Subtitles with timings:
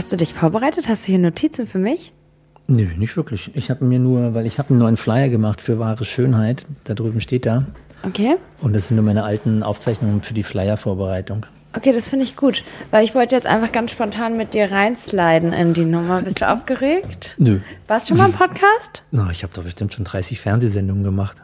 [0.00, 0.88] Hast du dich vorbereitet?
[0.88, 2.14] Hast du hier Notizen für mich?
[2.68, 3.50] Nö, nicht wirklich.
[3.54, 6.64] Ich habe mir nur, weil ich habe einen neuen Flyer gemacht für wahre Schönheit.
[6.84, 7.66] Da drüben steht da.
[8.02, 8.36] Okay.
[8.62, 11.44] Und das sind nur meine alten Aufzeichnungen für die Flyer-Vorbereitung.
[11.76, 15.52] Okay, das finde ich gut, weil ich wollte jetzt einfach ganz spontan mit dir reinsliden
[15.52, 16.22] in die Nummer.
[16.22, 17.34] Bist du aufgeregt?
[17.36, 17.60] Nö.
[17.86, 19.02] Warst du schon mal im Podcast?
[19.10, 21.36] Na, ich habe doch bestimmt schon 30 Fernsehsendungen gemacht.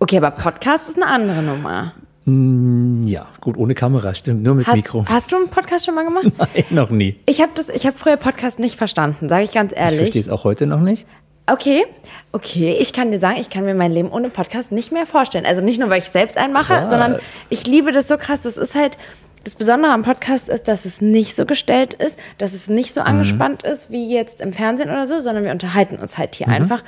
[0.00, 1.92] Okay, aber Podcast ist eine andere Nummer.
[2.28, 5.04] Mm, Ja, gut, ohne Kamera, stimmt, nur mit Hast, Mikro.
[5.08, 6.26] hast du einen Podcast schon mal gemacht?
[6.38, 7.16] Nein, noch nie.
[7.26, 9.98] Ich habe das, ich habe früher Podcast nicht verstanden, sage ich ganz Ich ehrlich.
[10.00, 11.06] verstehe es auch heute noch nicht.
[11.50, 11.86] Okay,
[12.32, 15.46] okay, ich kann dir sagen, ich kann mir mein Leben ohne Podcast nicht mehr vorstellen.
[15.46, 16.90] Also nicht nur, weil ich selbst einen mache, Krass.
[16.90, 17.16] sondern
[17.48, 18.42] ich liebe das so krass.
[18.42, 18.98] Das ist halt,
[19.44, 23.00] das Besondere am Podcast ist, dass es nicht so gestellt ist, dass es nicht so
[23.00, 26.82] angespannt ist wie jetzt im Fernsehen oder so, sondern wir unterhalten uns halt hier einfach.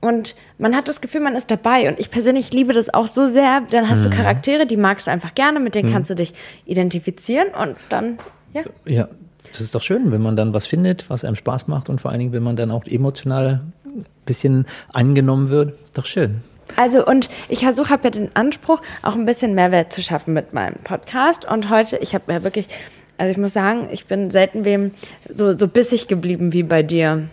[0.00, 1.88] Und man hat das Gefühl, man ist dabei.
[1.88, 3.62] Und ich persönlich liebe das auch so sehr.
[3.70, 6.34] Dann hast du Charaktere, die magst du einfach gerne, mit denen kannst du dich
[6.66, 8.18] identifizieren und dann,
[8.52, 8.62] ja.
[8.84, 9.08] Ja,
[9.50, 12.10] das ist doch schön, wenn man dann was findet, was einem Spaß macht und vor
[12.10, 15.74] allen Dingen, wenn man dann auch emotional ein bisschen angenommen wird.
[15.94, 16.42] Doch schön.
[16.76, 20.52] Also und ich versuche, habe ja den Anspruch, auch ein bisschen Mehrwert zu schaffen mit
[20.52, 21.44] meinem Podcast.
[21.50, 22.68] Und heute, ich habe ja wirklich,
[23.16, 24.92] also ich muss sagen, ich bin selten wem
[25.32, 27.28] so, so bissig geblieben wie bei dir.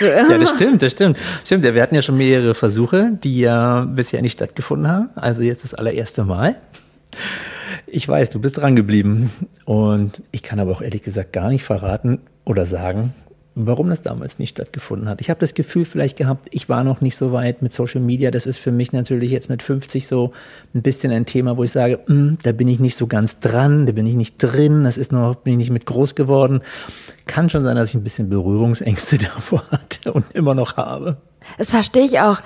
[0.00, 1.18] Ja, das stimmt, das stimmt.
[1.44, 5.10] Stimmt, ja, wir hatten ja schon mehrere Versuche, die ja bisher nicht stattgefunden haben.
[5.14, 6.56] Also jetzt das allererste Mal.
[7.86, 9.32] Ich weiß, du bist dran geblieben.
[9.64, 13.12] Und ich kann aber auch ehrlich gesagt gar nicht verraten oder sagen,
[13.54, 15.20] warum das damals nicht stattgefunden hat.
[15.20, 18.30] Ich habe das Gefühl vielleicht gehabt, ich war noch nicht so weit mit Social Media.
[18.30, 20.32] Das ist für mich natürlich jetzt mit 50 so
[20.74, 23.86] ein bisschen ein Thema, wo ich sage, "Mm, da bin ich nicht so ganz dran,
[23.86, 26.60] da bin ich nicht drin, das ist noch, bin ich nicht mit groß geworden.
[27.26, 31.16] Kann schon sein, dass ich ein bisschen Berührungsängste davor hatte und immer noch habe.
[31.58, 32.38] Das verstehe ich auch.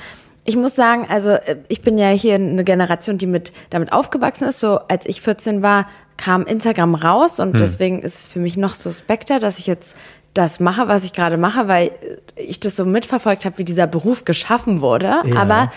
[0.47, 4.49] Ich muss sagen, also äh, ich bin ja hier eine Generation, die mit damit aufgewachsen
[4.49, 4.59] ist.
[4.61, 7.49] So als ich 14 war, kam Instagram raus Hm.
[7.49, 9.97] und deswegen ist es für mich noch suspekter, dass ich jetzt
[10.35, 11.93] das mache, was ich gerade mache, weil
[12.37, 15.14] ich das so mitverfolgt habe, wie dieser Beruf geschaffen wurde.
[15.25, 15.36] Ja.
[15.36, 15.70] Aber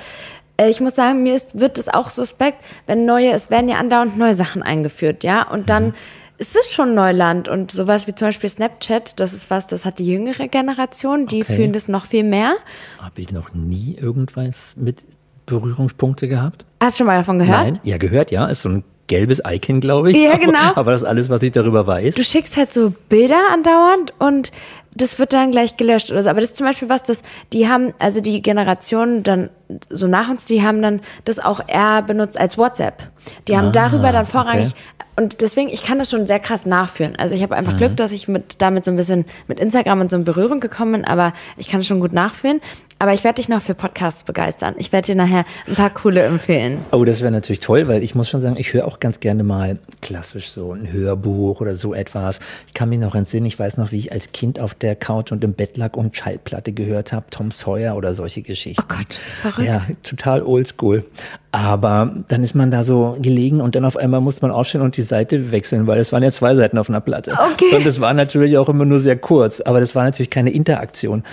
[0.58, 3.78] äh, ich muss sagen, mir ist, wird es auch suspekt, wenn neue, es werden ja
[3.78, 5.66] andauernd neue Sachen eingeführt, ja, und Mhm.
[5.68, 5.94] dann
[6.40, 9.98] ist es schon Neuland und sowas wie zum Beispiel Snapchat, das ist was, das hat
[10.00, 11.56] die jüngere Generation, die Okay.
[11.56, 12.54] fühlen das noch viel mehr.
[13.02, 15.04] Habe ich noch nie irgendwas mit
[15.48, 16.66] Berührungspunkte gehabt?
[16.81, 17.64] Hast du schon mal davon gehört?
[17.64, 17.80] Nein.
[17.84, 18.46] Ja, gehört, ja.
[18.48, 20.18] Ist so ein gelbes Icon, glaube ich.
[20.18, 20.59] Ja, Aber- genau.
[20.75, 22.16] Aber das ist alles, was ich darüber weiß.
[22.16, 24.51] Du schickst halt so Bilder andauernd und
[24.94, 26.29] das wird dann gleich gelöscht oder so.
[26.29, 27.22] Aber das ist zum Beispiel was, das,
[27.53, 29.50] die haben, also die Generation dann
[29.90, 33.03] so nach uns, die haben dann das auch eher benutzt als WhatsApp.
[33.47, 35.06] Die haben darüber dann vorrangig, Ah, okay.
[35.18, 37.16] Und deswegen, ich kann das schon sehr krass nachführen.
[37.18, 37.78] Also ich habe einfach Mhm.
[37.78, 40.94] Glück, dass ich mit damit so ein bisschen mit Instagram und so in Berührung gekommen
[40.94, 42.62] bin, aber ich kann es schon gut nachführen.
[43.00, 44.74] Aber ich werde dich noch für Podcasts begeistern.
[44.80, 46.80] Ich werde dir nachher ein paar coole empfehlen.
[46.92, 49.44] Oh, das wäre natürlich toll, weil ich muss schon sagen, ich höre auch ganz gerne
[49.44, 52.40] mal klassisch so ein Hörbuch oder so etwas.
[52.66, 55.32] Ich kann mich noch entsinnen, ich weiß noch, wie ich als Kind auf der Couch
[55.32, 58.84] und im Bett lag und Schallplatte gehört habe, Tom Sawyer oder solche Geschichten.
[58.84, 59.68] Oh Gott, verrückt.
[59.68, 61.06] Ja, total oldschool.
[61.52, 64.97] Aber dann ist man da so gelegen und dann auf einmal muss man aufstehen und
[64.97, 67.31] die Seite wechseln, weil es waren ja zwei Seiten auf einer Platte.
[67.53, 67.75] Okay.
[67.75, 71.24] Und das war natürlich auch immer nur sehr kurz, aber das war natürlich keine Interaktion.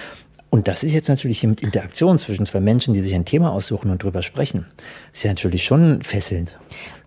[0.54, 3.50] Und das ist jetzt natürlich hier mit Interaktion zwischen zwei Menschen, die sich ein Thema
[3.50, 4.66] aussuchen und drüber sprechen.
[5.12, 6.56] Ist ja natürlich schon fesselnd.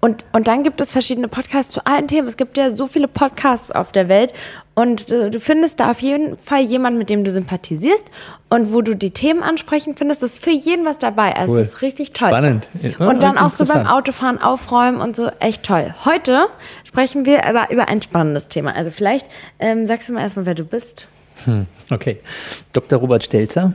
[0.02, 2.28] Und, und dann gibt es verschiedene Podcasts zu allen Themen.
[2.28, 4.34] Es gibt ja so viele Podcasts auf der Welt.
[4.76, 8.08] Und äh, du findest da auf jeden Fall jemanden, mit dem du sympathisierst
[8.50, 10.24] und wo du die Themen ansprechen findest.
[10.24, 11.34] Das ist für jeden was dabei.
[11.34, 11.62] Also Cool.
[11.62, 12.28] es ist richtig toll.
[12.28, 12.68] Spannend.
[12.82, 13.88] Ja, und dann auch so beim.
[13.88, 15.32] Autofahren aufräumen und so.
[15.40, 15.96] Echt toll.
[16.04, 16.48] Heute
[16.84, 18.76] sprechen wir aber über ein spannendes Thema.
[18.76, 19.26] Also vielleicht
[19.58, 21.08] ähm, sagst du mal erstmal, wer du bist.
[21.90, 22.18] Okay.
[22.74, 23.00] Dr.
[23.00, 23.74] Robert Stelzer.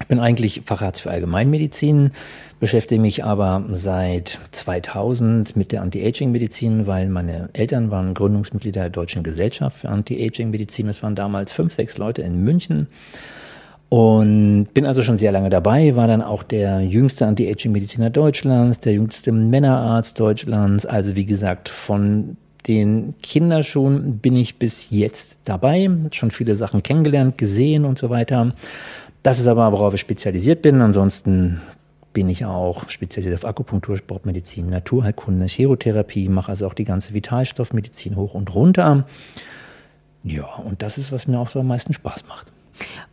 [0.00, 2.12] Ich bin eigentlich Facharzt für Allgemeinmedizin,
[2.60, 9.22] beschäftige mich aber seit 2000 mit der Anti-Aging-Medizin, weil meine Eltern waren Gründungsmitglieder der Deutschen
[9.22, 10.86] Gesellschaft für Anti-Aging-Medizin.
[10.86, 12.86] Das waren damals fünf, sechs Leute in München.
[13.88, 18.92] Und bin also schon sehr lange dabei, war dann auch der jüngste Anti-Aging-Mediziner Deutschlands, der
[18.92, 20.84] jüngste Männerarzt Deutschlands.
[20.84, 22.36] Also wie gesagt, von
[22.68, 28.54] den Kinderschuhen bin ich bis jetzt dabei, schon viele Sachen kennengelernt, gesehen und so weiter.
[29.22, 30.80] Das ist aber, worauf ich spezialisiert bin.
[30.82, 31.60] Ansonsten
[32.12, 38.16] bin ich auch spezialisiert auf Akupunktur, Sportmedizin, Naturheilkunde, Chirotherapie, mache also auch die ganze Vitalstoffmedizin
[38.16, 39.06] hoch und runter.
[40.22, 42.46] Ja, und das ist, was mir auch so am meisten Spaß macht.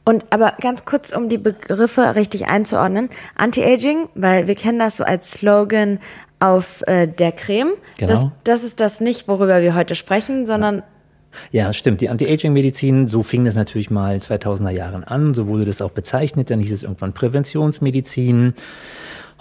[0.03, 3.09] Und aber ganz kurz, um die Begriffe richtig einzuordnen.
[3.35, 5.99] Anti-Aging, weil wir kennen das so als Slogan
[6.39, 7.73] auf äh, der Creme.
[7.97, 8.11] Genau.
[8.11, 10.83] Das, das ist das nicht, worüber wir heute sprechen, sondern
[11.51, 12.01] Ja, stimmt.
[12.01, 15.33] Die Anti-Aging-Medizin, so fing das natürlich mal 2000er Jahren an.
[15.33, 16.49] So wurde das auch bezeichnet.
[16.49, 18.53] Dann hieß es irgendwann Präventionsmedizin.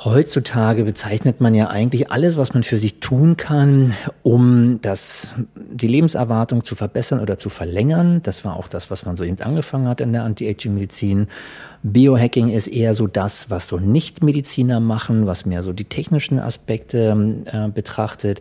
[0.02, 3.94] Heutzutage bezeichnet man ja eigentlich alles, was man für sich tun kann,
[4.24, 8.20] um das, die Lebenserwartung zu verbessern oder zu verlängern.
[8.24, 11.28] Das war auch das, was man so eben angefangen hat in der Anti-Aging-Medizin.
[11.84, 17.16] Biohacking ist eher so das, was so Nichtmediziner machen, was mehr so die technischen Aspekte
[17.44, 18.40] äh, betrachtet.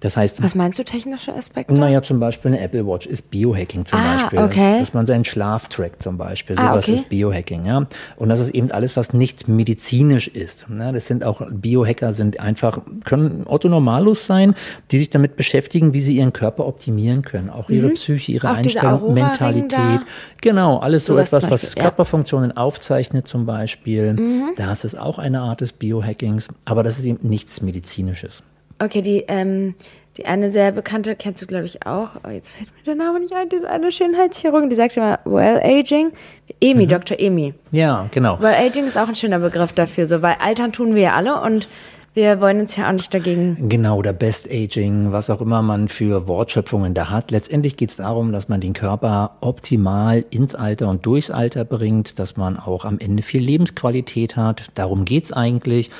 [0.00, 1.74] Das heißt, was meinst du technische Aspekte?
[1.74, 4.38] Naja, zum Beispiel eine Apple Watch ist Biohacking zum ah, Beispiel.
[4.38, 4.70] Okay.
[4.72, 6.56] Dass, dass, man seinen Schlaf trackt zum Beispiel.
[6.58, 6.94] Ah, Sowas okay.
[6.94, 7.86] ist Biohacking, ja.
[8.16, 10.70] Und das ist eben alles, was nicht medizinisch ist.
[10.70, 10.92] Ne?
[10.92, 14.54] Das sind auch Biohacker, sind einfach, können Otto Normalus sein,
[14.90, 17.50] die sich damit beschäftigen, wie sie ihren Körper optimieren können.
[17.50, 17.94] Auch ihre Mhm.
[17.94, 20.00] Psyche, ihre Auch Einstellung, Mentalität.
[20.40, 21.82] Genau, alles so Sowas etwas, was Beispiel, ja.
[21.88, 24.14] Körperfunktionen aufzeichnet zum Beispiel.
[24.14, 24.52] Mhm.
[24.56, 26.48] Das ist auch eine Art des Biohackings.
[26.64, 28.42] Aber das ist eben nichts Medizinisches.
[28.82, 29.74] Okay, die, ähm,
[30.16, 32.10] die eine sehr bekannte, kennst du, glaube ich, auch.
[32.26, 33.48] Oh, jetzt fällt mir der Name nicht ein.
[33.48, 36.12] Diese eine Schönheitschirurgin, die sagt immer Well Aging.
[36.60, 37.20] Emi, Dr.
[37.20, 37.54] Emi.
[37.70, 38.40] Ja, genau.
[38.40, 41.40] Well Aging ist auch ein schöner Begriff dafür, so, weil altern tun wir ja alle
[41.40, 41.68] und
[42.12, 43.68] wir wollen uns ja auch nicht dagegen.
[43.68, 47.30] Genau, oder Best Aging, was auch immer man für Wortschöpfungen da hat.
[47.30, 52.18] Letztendlich geht es darum, dass man den Körper optimal ins Alter und durchs Alter bringt,
[52.18, 54.70] dass man auch am Ende viel Lebensqualität hat.
[54.74, 55.90] Darum geht's eigentlich.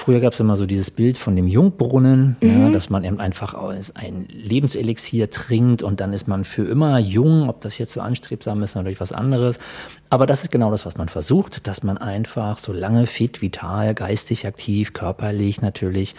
[0.00, 3.52] Früher gab es immer so dieses Bild von dem Jungbrunnen, ja, dass man eben einfach
[3.52, 8.62] ein Lebenselixier trinkt und dann ist man für immer jung, ob das jetzt so anstrebsam
[8.62, 9.58] ist, natürlich was anderes.
[10.08, 13.94] Aber das ist genau das, was man versucht, dass man einfach so lange fit, vital,
[13.94, 16.14] geistig aktiv, körperlich natürlich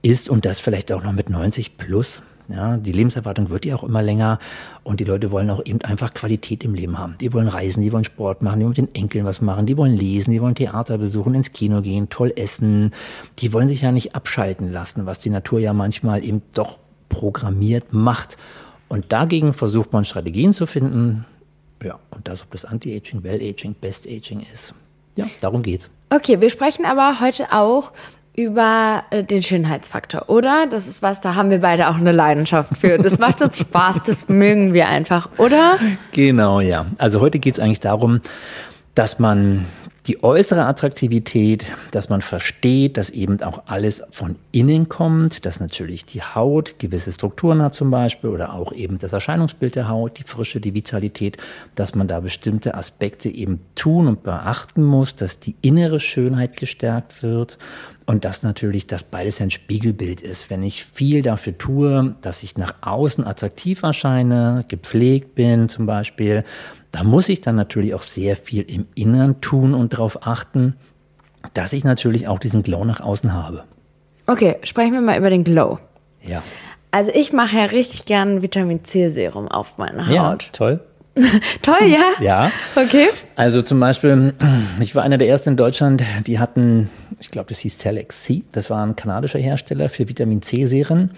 [0.00, 2.22] ist und das vielleicht auch noch mit 90 plus.
[2.48, 4.38] Ja, die Lebenserwartung wird ja auch immer länger
[4.84, 7.16] und die Leute wollen auch eben einfach Qualität im Leben haben.
[7.20, 9.76] Die wollen reisen, die wollen Sport machen, die wollen mit den Enkeln was machen, die
[9.76, 12.92] wollen lesen, die wollen Theater besuchen, ins Kino gehen, toll essen.
[13.40, 16.78] Die wollen sich ja nicht abschalten lassen, was die Natur ja manchmal eben doch
[17.08, 18.36] programmiert macht.
[18.88, 21.24] Und dagegen versucht man Strategien zu finden.
[21.82, 24.74] Ja, und das, ob das Anti-Aging, Well-Aging, Best-Aging ist.
[25.16, 25.90] Ja, darum geht's.
[26.10, 27.92] Okay, wir sprechen aber heute auch
[28.36, 30.66] über äh, den Schönheitsfaktor, oder?
[30.66, 32.98] Das ist was, da haben wir beide auch eine Leidenschaft für.
[32.98, 35.78] Das macht uns Spaß, das mögen wir einfach, oder?
[36.12, 36.86] Genau, ja.
[36.98, 38.20] Also heute geht es eigentlich darum,
[38.94, 39.64] dass man
[40.06, 46.04] die äußere Attraktivität, dass man versteht, dass eben auch alles von innen kommt, dass natürlich
[46.06, 50.22] die Haut gewisse Strukturen hat zum Beispiel oder auch eben das Erscheinungsbild der Haut, die
[50.22, 51.38] Frische, die Vitalität,
[51.74, 57.22] dass man da bestimmte Aspekte eben tun und beachten muss, dass die innere Schönheit gestärkt
[57.22, 57.58] wird
[58.06, 60.48] und dass natürlich das beides ein Spiegelbild ist.
[60.48, 66.44] Wenn ich viel dafür tue, dass ich nach außen attraktiv erscheine, gepflegt bin zum Beispiel,
[66.92, 70.76] da muss ich dann natürlich auch sehr viel im Innern tun und darauf achten,
[71.52, 73.64] dass ich natürlich auch diesen Glow nach außen habe.
[74.26, 75.78] Okay, sprechen wir mal über den Glow.
[76.22, 76.42] Ja.
[76.90, 80.14] Also ich mache ja richtig gern Vitamin C Serum auf meine Haut.
[80.14, 80.80] Ja, toll.
[81.62, 82.12] Toll, ja?
[82.20, 82.52] Ja.
[82.74, 83.08] Okay.
[83.36, 84.34] Also zum Beispiel,
[84.80, 86.90] ich war einer der ersten in Deutschland, die hatten,
[87.20, 88.42] ich glaube, das hieß Telex C.
[88.52, 91.10] Das war ein kanadischer Hersteller für Vitamin C-Serien.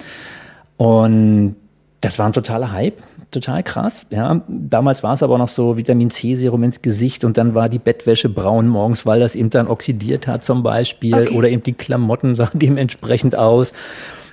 [0.76, 1.56] Und
[2.00, 3.02] das war ein totaler Hype,
[3.32, 4.06] total krass.
[4.10, 7.80] Ja, damals war es aber noch so Vitamin C-Serum ins Gesicht und dann war die
[7.80, 11.34] Bettwäsche braun morgens, weil das eben dann oxidiert hat zum Beispiel Okay.
[11.36, 13.72] oder eben die Klamotten sahen dementsprechend aus.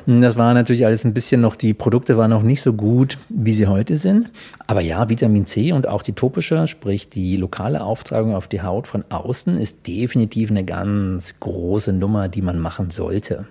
[0.08, 3.54] Das war natürlich alles ein bisschen noch, die Produkte waren noch nicht so gut, wie
[3.54, 4.30] sie heute sind.
[4.68, 8.88] Aber ja, Vitamin C und auch die topische, sprich die lokale Auftragung auf die Haut
[8.88, 13.48] von außen, ist definitiv eine ganz große Nummer, die man machen sollte.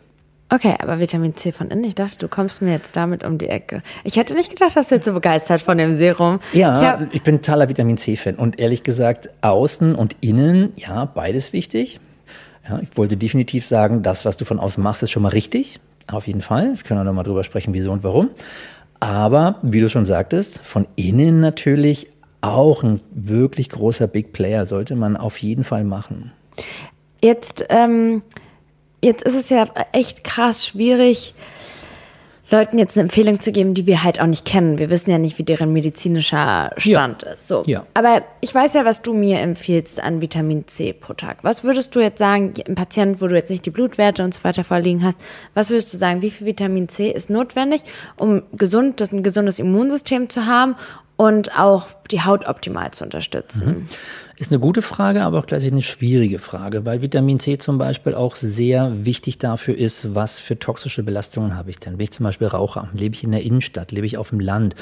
[0.51, 3.49] Okay, aber Vitamin C von innen, ich dachte, du kommst mir jetzt damit um die
[3.49, 3.83] Ecke.
[4.05, 6.39] Ich hätte nicht gedacht, dass du jetzt so begeistert von dem Serum.
[6.53, 8.37] Ja, Ich ich bin totaler Vitamin C-Fan.
[8.37, 11.99] Und ehrlich gesagt, außen und innen, ja, beides wichtig.
[12.69, 15.81] Ja, ich wollte definitiv sagen, das, was du von außen machst, ist schon mal richtig.
[16.07, 16.77] Auf jeden Fall.
[16.77, 18.31] Wir können auch noch mal drüber sprechen, wieso und warum.
[19.01, 22.09] Aber, wie du schon sagtest, von innen natürlich
[22.41, 26.33] auch ein wirklich großer Big Player sollte man auf jeden Fall machen.
[27.23, 28.23] Jetzt, ähm,
[29.03, 31.35] jetzt ist es ja echt krass schwierig,
[32.51, 34.79] Leuten jetzt eine Empfehlung zu geben, die wir halt auch nicht kennen.
[34.79, 37.49] Wir wissen ja nicht, wie deren medizinischer Stand ist.
[37.49, 37.63] So.
[37.67, 37.87] Ja.
[37.95, 41.39] Aber ich weiß ja, was du mir empfiehlst an Vitamin C pro Tag.
[41.43, 44.45] Was würdest du jetzt sagen, ein Patient, wo du jetzt nicht die Blutwerte und so
[44.45, 45.19] weiter vorliegen hast,
[45.55, 47.83] was würdest du sagen, wie viel Vitamin C ist notwendig,
[48.17, 50.77] um gesund, das ein gesundes Immunsystem zu haben
[51.17, 53.89] und auch die Haut optimal zu unterstützen?
[54.37, 58.17] Ist eine gute Frage, aber auch gleichzeitig eine schwierige Frage, weil Vitamin C zum Beispiel
[58.17, 61.99] auch sehr wichtig dafür ist, was für toxische Belastungen habe ich denn.
[61.99, 64.75] Wenn ich zum Beispiel rauche, lebe ich in der Innenstadt, lebe ich auf dem Land.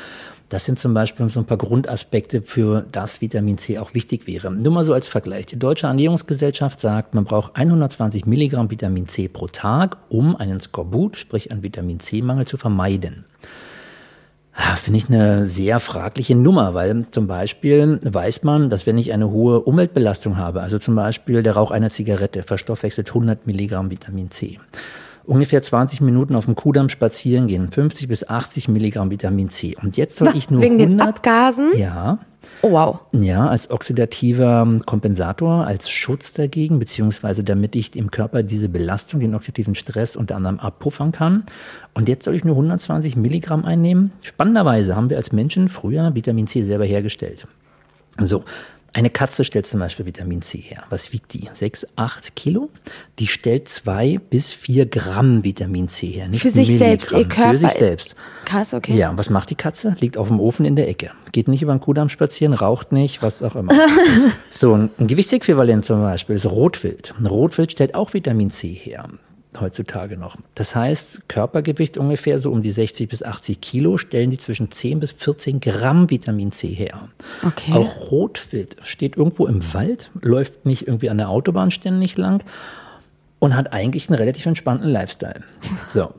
[0.49, 4.51] Das sind zum Beispiel so ein paar Grundaspekte, für das Vitamin C auch wichtig wäre.
[4.51, 5.45] Nur mal so als Vergleich.
[5.45, 11.19] Die Deutsche Ernährungsgesellschaft sagt, man braucht 120 Milligramm Vitamin C pro Tag, um einen Skorbut,
[11.19, 13.27] sprich einen Vitamin C-Mangel zu vermeiden.
[14.55, 19.13] Ah, Finde ich eine sehr fragliche Nummer, weil zum Beispiel weiß man, dass wenn ich
[19.13, 24.31] eine hohe Umweltbelastung habe, also zum Beispiel der Rauch einer Zigarette verstoffwechselt 100 Milligramm Vitamin
[24.31, 24.59] C.
[25.25, 29.77] Ungefähr 20 Minuten auf dem Kudamm spazieren gehen, 50 bis 80 Milligramm Vitamin C.
[29.81, 31.71] Und jetzt soll ich nur Wegen 100, den Abgasen?
[31.77, 32.19] Ja,
[32.65, 33.01] Oh, wow.
[33.11, 39.35] ja, als oxidativer Kompensator, als Schutz dagegen, beziehungsweise damit ich im Körper diese Belastung, den
[39.35, 41.45] oxidativen Stress unter anderem abpuffern kann.
[41.93, 44.13] Und jetzt soll ich nur 120 Milligramm einnehmen.
[44.23, 47.49] Spannenderweise haben wir als Menschen früher Vitamin C selber hergestellt.
[48.19, 48.45] So.
[48.95, 50.83] Eine Katze stellt zum Beispiel Vitamin C her.
[50.91, 51.49] Was wiegt die?
[51.55, 52.69] Sechs, acht Kilo?
[53.19, 56.29] Die stellt zwei bis vier Gramm Vitamin C her.
[56.29, 58.15] Nicht Für sich selbst, ihr Milligramm, Für sich Körper- selbst.
[58.45, 58.95] Krass, okay.
[58.95, 59.97] Ja, und was macht die Katze?
[60.01, 61.13] Liegt auf dem Ofen in der Ecke.
[61.33, 63.73] Geht nicht über den Kudamm spazieren, raucht nicht, was auch immer.
[64.51, 67.15] so, ein, ein Gewichtsäquivalent zum Beispiel ist Rotwild.
[67.19, 69.09] Ein Rotwild stellt auch Vitamin C her.
[69.61, 70.37] Heutzutage noch.
[70.55, 75.01] Das heißt, Körpergewicht ungefähr so um die 60 bis 80 Kilo stellen die zwischen 10
[75.01, 77.09] bis 14 Gramm Vitamin C her.
[77.47, 77.73] Okay.
[77.73, 82.43] Auch Rotwild steht irgendwo im Wald, läuft nicht irgendwie an der Autobahn ständig lang
[83.41, 85.43] und hat eigentlich einen relativ entspannten Lifestyle.
[85.89, 86.15] So.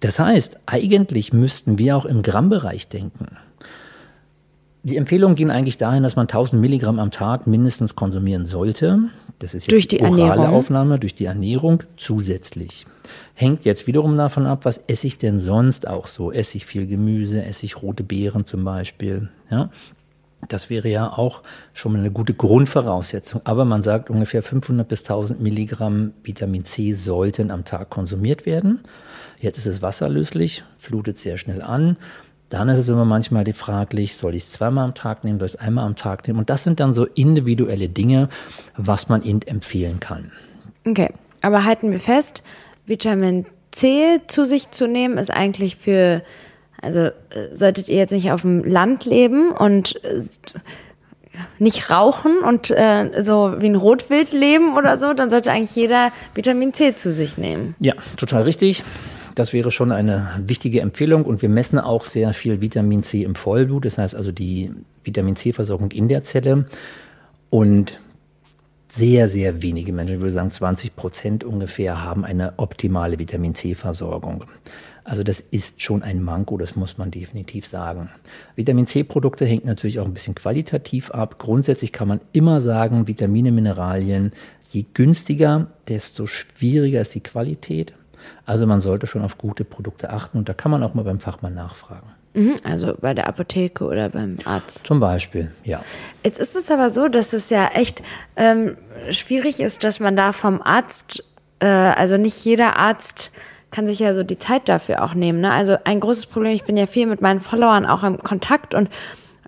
[0.00, 3.36] Das heißt, eigentlich müssten wir auch im Grammbereich denken.
[4.82, 9.10] Die Empfehlungen gehen eigentlich dahin, dass man 1000 Milligramm am Tag mindestens konsumieren sollte.
[9.38, 10.54] Das ist jetzt Durch die orale Ernährung.
[10.54, 12.86] Aufnahme, durch die Ernährung zusätzlich.
[13.34, 16.32] Hängt jetzt wiederum davon ab, was esse ich denn sonst auch so?
[16.32, 19.28] Esse ich viel Gemüse, esse ich rote Beeren zum Beispiel?
[19.50, 19.70] Ja?
[20.46, 21.42] Das wäre ja auch
[21.72, 23.40] schon mal eine gute Grundvoraussetzung.
[23.44, 28.80] Aber man sagt, ungefähr 500 bis 1000 Milligramm Vitamin C sollten am Tag konsumiert werden.
[29.40, 31.96] Jetzt ist es wasserlöslich, flutet sehr schnell an.
[32.50, 35.46] Dann ist es immer manchmal die fraglich, soll ich es zweimal am Tag nehmen, soll
[35.46, 36.38] ich es einmal am Tag nehmen?
[36.38, 38.28] Und das sind dann so individuelle Dinge,
[38.76, 40.32] was man ihnen empfehlen kann.
[40.86, 41.10] Okay,
[41.42, 42.42] aber halten wir fest,
[42.86, 46.22] Vitamin C zu sich zu nehmen ist eigentlich für,
[46.80, 47.12] also äh,
[47.52, 50.22] solltet ihr jetzt nicht auf dem Land leben und äh,
[51.58, 56.12] nicht rauchen und äh, so wie ein Rotwild leben oder so, dann sollte eigentlich jeder
[56.34, 57.74] Vitamin C zu sich nehmen.
[57.78, 58.82] Ja, total richtig.
[59.38, 63.36] Das wäre schon eine wichtige Empfehlung und wir messen auch sehr viel Vitamin C im
[63.36, 64.72] Vollblut, das heißt also die
[65.04, 66.66] Vitamin C-Versorgung in der Zelle
[67.48, 68.00] und
[68.88, 74.44] sehr, sehr wenige Menschen, ich würde sagen 20 Prozent ungefähr, haben eine optimale Vitamin C-Versorgung.
[75.04, 78.08] Also das ist schon ein Manko, das muss man definitiv sagen.
[78.56, 81.38] Vitamin C-Produkte hängt natürlich auch ein bisschen qualitativ ab.
[81.38, 84.32] Grundsätzlich kann man immer sagen, Vitamine, Mineralien,
[84.72, 87.94] je günstiger, desto schwieriger ist die Qualität.
[88.46, 91.20] Also man sollte schon auf gute Produkte achten und da kann man auch mal beim
[91.20, 92.08] Fachmann nachfragen.
[92.34, 94.86] Mhm, also bei der Apotheke oder beim Arzt.
[94.86, 95.82] Zum Beispiel, ja.
[96.22, 98.02] Jetzt ist es aber so, dass es ja echt
[98.36, 98.76] ähm,
[99.10, 101.24] schwierig ist, dass man da vom Arzt,
[101.60, 103.30] äh, also nicht jeder Arzt
[103.70, 105.40] kann sich ja so die Zeit dafür auch nehmen.
[105.40, 105.50] Ne?
[105.50, 108.88] Also ein großes Problem, ich bin ja viel mit meinen Followern auch im Kontakt und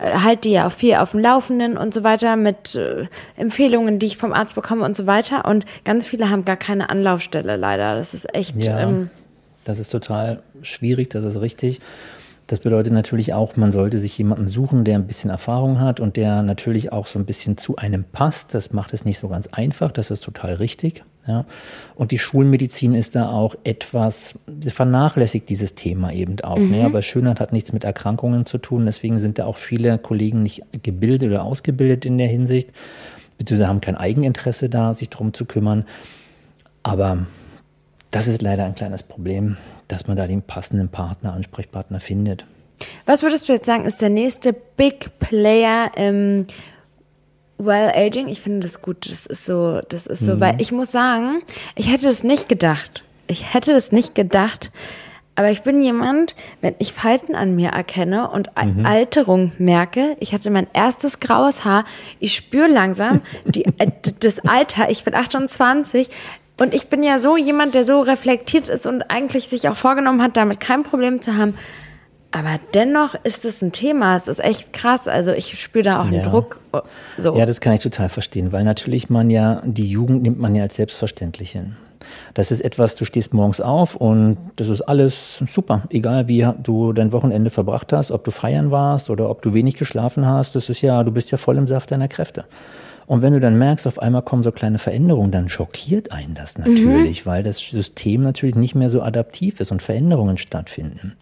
[0.01, 4.07] halte die ja auch viel auf dem Laufenden und so weiter mit äh, Empfehlungen, die
[4.07, 5.45] ich vom Arzt bekomme und so weiter.
[5.45, 7.97] Und ganz viele haben gar keine Anlaufstelle leider.
[7.97, 8.57] Das ist echt.
[8.57, 9.11] Ja, Ähm,
[9.65, 11.81] das ist total schwierig, das ist richtig.
[12.51, 16.17] Das bedeutet natürlich auch, man sollte sich jemanden suchen, der ein bisschen Erfahrung hat und
[16.17, 18.55] der natürlich auch so ein bisschen zu einem passt.
[18.55, 21.05] Das macht es nicht so ganz einfach, das ist total richtig.
[21.29, 21.45] Ja.
[21.95, 24.35] Und die Schulmedizin ist da auch etwas,
[24.67, 26.59] vernachlässigt dieses Thema eben auch.
[26.59, 26.85] Ne?
[26.85, 30.65] Aber Schönheit hat nichts mit Erkrankungen zu tun, deswegen sind da auch viele Kollegen nicht
[30.83, 32.71] gebildet oder ausgebildet in der Hinsicht,
[33.39, 35.85] beziehungsweise haben kein Eigeninteresse da, sich darum zu kümmern.
[36.83, 37.27] Aber
[38.11, 39.57] das ist leider ein kleines Problem,
[39.93, 42.45] dass man da den passenden Partner, Ansprechpartner findet.
[43.07, 46.47] Was würdest du jetzt sagen, ist der nächste Big Player im
[47.59, 48.29] Well Aging?
[48.29, 49.11] Ich finde das gut.
[49.11, 51.43] Das ist so, das ist so, weil ich muss sagen,
[51.75, 53.05] ich hätte es nicht gedacht.
[53.27, 54.71] Ich hätte es nicht gedacht.
[55.37, 60.35] Aber ich bin jemand, wenn ich Falten an mir erkenne und A- Alterung merke, ich
[60.35, 61.85] hatte mein erstes graues Haar,
[62.19, 66.09] ich spüre langsam die, äh, das Alter, ich bin 28
[66.61, 70.23] und ich bin ja so jemand, der so reflektiert ist und eigentlich sich auch vorgenommen
[70.23, 71.55] hat, damit kein Problem zu haben.
[72.33, 74.17] Aber dennoch ist es ein Thema.
[74.17, 75.09] Es ist echt krass.
[75.09, 76.23] Also ich spüre da auch einen Ja.
[76.23, 76.61] Druck.
[77.19, 77.37] So.
[77.37, 80.63] Ja, das kann ich total verstehen, weil natürlich man ja, die Jugend nimmt man ja
[80.63, 81.77] als selbstverständlich hin.
[82.35, 85.83] Das ist etwas, du stehst morgens auf und das ist alles super.
[85.91, 89.77] Egal wie du dein Wochenende verbracht hast, ob du feiern warst oder ob du wenig
[89.77, 92.45] geschlafen hast, das ist ja, du bist ja voll im Saft deiner Kräfte.
[93.11, 96.57] Und wenn du dann merkst, auf einmal kommen so kleine Veränderungen, dann schockiert einen das
[96.57, 101.17] natürlich, weil das System natürlich nicht mehr so adaptiv ist und Veränderungen stattfinden.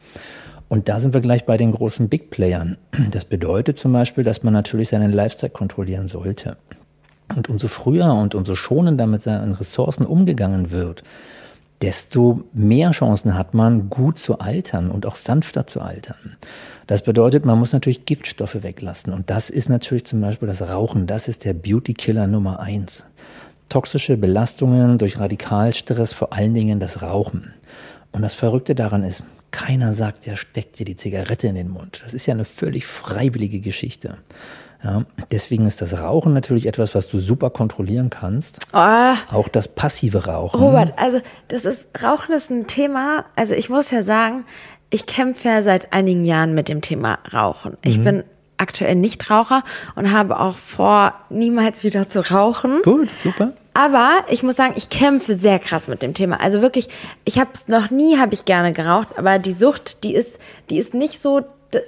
[0.69, 2.77] Und da sind wir gleich bei den großen Big Playern.
[3.11, 6.59] Das bedeutet zum Beispiel, dass man natürlich seinen Lifestyle kontrollieren sollte.
[7.35, 11.05] Und umso früher und umso schonender mit seinen Ressourcen umgegangen wird,
[11.81, 16.37] desto mehr Chancen hat man, gut zu altern und auch sanfter zu altern.
[16.89, 19.13] Das bedeutet, man muss natürlich Giftstoffe weglassen.
[19.13, 21.07] Und das ist natürlich zum Beispiel das Rauchen.
[21.07, 23.05] Das ist der Beauty-Killer Nummer eins.
[23.69, 27.53] Toxische Belastungen durch Radikalstress, vor allen Dingen das Rauchen.
[28.11, 32.01] Und das Verrückte daran ist, keiner sagt, ja, steckt dir die Zigarette in den Mund.
[32.03, 34.17] Das ist ja eine völlig freiwillige Geschichte.
[34.83, 38.61] Ja, deswegen ist das Rauchen natürlich etwas, was du super kontrollieren kannst.
[38.73, 39.15] Oh.
[39.31, 40.59] Auch das passive Rauchen.
[40.59, 44.45] Robert, also das ist, Rauchen ist ein Thema, also ich muss ja sagen,
[44.91, 47.77] ich kämpfe ja seit einigen Jahren mit dem Thema Rauchen.
[47.83, 48.05] Ich mhm.
[48.05, 48.25] bin
[48.57, 49.63] aktuell Nichtraucher
[49.95, 52.83] und habe auch vor, niemals wieder zu rauchen.
[52.83, 53.53] Gut, super.
[53.75, 56.41] Aber ich muss sagen, ich kämpfe sehr krass mit dem Thema.
[56.41, 56.89] Also wirklich,
[57.25, 60.79] ich habe es noch nie, habe ich gerne geraucht, aber die Sucht, die ist, die
[60.79, 61.43] ist nicht so,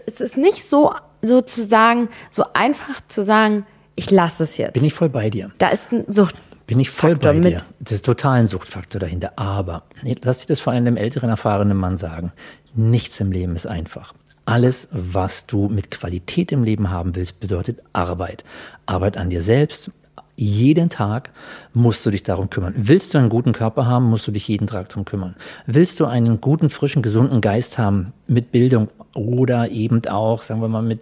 [0.07, 3.67] es ist nicht so sozusagen so einfach zu sagen,
[3.97, 4.75] ich lasse es jetzt.
[4.75, 5.51] Bin ich voll bei dir.
[5.59, 6.37] Da ist ein Sucht.
[6.71, 7.57] Bin ich voll Faktor bei dir.
[7.57, 7.65] Mit.
[7.81, 9.33] Das ist total ein Suchtfaktor dahinter.
[9.35, 9.83] Aber
[10.23, 12.31] lass dich das vor allem einem älteren, erfahrenen Mann sagen.
[12.75, 14.15] Nichts im Leben ist einfach.
[14.45, 18.45] Alles, was du mit Qualität im Leben haben willst, bedeutet Arbeit.
[18.87, 19.91] Arbeit an dir selbst.
[20.37, 21.31] Jeden Tag
[21.75, 22.75] musst du dich darum kümmern.
[22.77, 25.35] Willst du einen guten Körper haben, musst du dich jeden Tag darum kümmern.
[25.67, 30.69] Willst du einen guten, frischen, gesunden Geist haben mit Bildung oder eben auch, sagen wir
[30.69, 31.01] mal, mit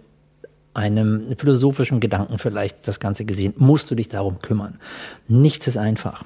[0.73, 4.79] einem philosophischen Gedanken vielleicht das Ganze gesehen, musst du dich darum kümmern.
[5.27, 6.23] Nichts ist einfach.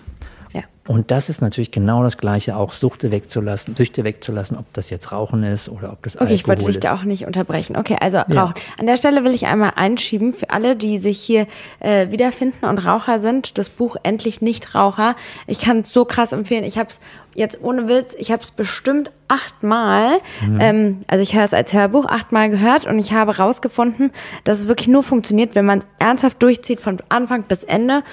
[0.85, 5.13] Und das ist natürlich genau das Gleiche, auch Suchte wegzulassen, Süchte wegzulassen, ob das jetzt
[5.13, 6.41] Rauchen ist oder ob das okay, Alkohol ist.
[6.41, 7.77] Okay, ich wollte dich da auch nicht unterbrechen.
[7.77, 8.25] Okay, also ja.
[8.43, 8.55] Rauchen.
[8.77, 11.47] An der Stelle will ich einmal einschieben für alle, die sich hier
[11.79, 15.15] äh, wiederfinden und Raucher sind, das Buch Endlich nicht Raucher.
[15.47, 16.65] Ich kann es so krass empfehlen.
[16.65, 16.99] Ich habe es
[17.35, 20.59] jetzt ohne Witz, ich habe es bestimmt achtmal, mhm.
[20.59, 24.11] ähm, also ich höre es als Hörbuch achtmal gehört und ich habe rausgefunden,
[24.43, 28.03] dass es wirklich nur funktioniert, wenn man ernsthaft durchzieht von Anfang bis Ende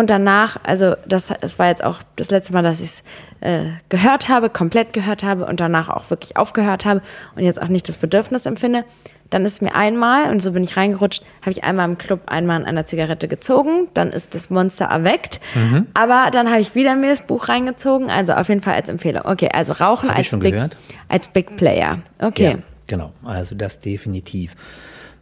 [0.00, 3.02] und danach, also das, das war jetzt auch das letzte Mal, dass ich es
[3.40, 7.02] äh, gehört habe, komplett gehört habe und danach auch wirklich aufgehört habe
[7.36, 8.84] und jetzt auch nicht das Bedürfnis empfinde.
[9.28, 12.56] Dann ist mir einmal, und so bin ich reingerutscht, habe ich einmal im Club einmal
[12.56, 15.38] an einer Zigarette gezogen, dann ist das Monster erweckt.
[15.54, 15.86] Mhm.
[15.92, 19.22] Aber dann habe ich wieder mir das Buch reingezogen, also auf jeden Fall als Empfehlung.
[19.26, 20.54] Okay, also Rauchen als Big,
[21.08, 21.98] als Big Player.
[22.18, 22.52] Okay.
[22.52, 24.56] Ja, genau, also das definitiv.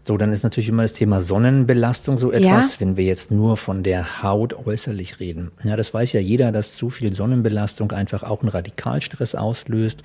[0.08, 2.80] So, dann ist natürlich immer das Thema Sonnenbelastung so etwas, ja.
[2.80, 5.50] wenn wir jetzt nur von der Haut äußerlich reden.
[5.64, 10.02] Ja, das weiß ja jeder, dass zu viel Sonnenbelastung einfach auch einen Radikalstress auslöst,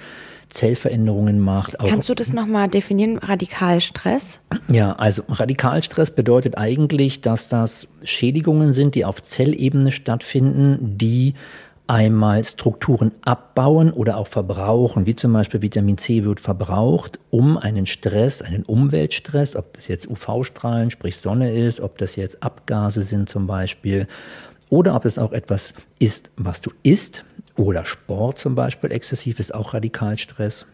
[0.50, 1.80] Zellveränderungen macht.
[1.80, 4.42] Kannst du das nochmal definieren, Radikalstress?
[4.68, 11.34] Ja, also Radikalstress bedeutet eigentlich, dass das Schädigungen sind, die auf Zellebene stattfinden, die
[11.94, 17.86] einmal Strukturen abbauen oder auch verbrauchen, wie zum Beispiel Vitamin C wird verbraucht, um einen
[17.86, 23.30] Stress, einen Umweltstress, ob das jetzt UV-Strahlen, sprich Sonne ist, ob das jetzt Abgase sind
[23.30, 24.08] zum Beispiel,
[24.72, 27.26] oder ob es auch etwas ist, was du isst,
[27.58, 30.66] oder Sport zum Beispiel exzessiv ist auch Radikalstress,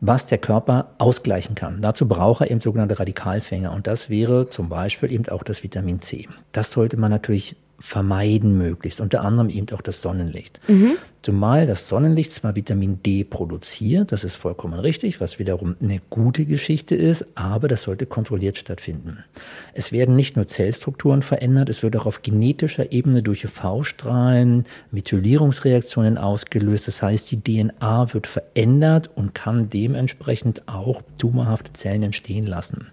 [0.00, 1.82] was der Körper ausgleichen kann.
[1.82, 6.00] Dazu braucht er eben sogenannte Radikalfänger und das wäre zum Beispiel eben auch das Vitamin
[6.00, 6.26] C.
[6.52, 10.60] Das sollte man natürlich vermeiden möglichst, unter anderem eben auch das Sonnenlicht.
[10.68, 10.92] Mhm.
[11.20, 16.44] Zumal das Sonnenlicht zwar Vitamin D produziert, das ist vollkommen richtig, was wiederum eine gute
[16.44, 19.24] Geschichte ist, aber das sollte kontrolliert stattfinden.
[19.74, 26.18] Es werden nicht nur Zellstrukturen verändert, es wird auch auf genetischer Ebene durch UV-Strahlen Methylierungsreaktionen
[26.18, 32.88] ausgelöst, das heißt die DNA wird verändert und kann dementsprechend auch tumorhafte Zellen entstehen lassen.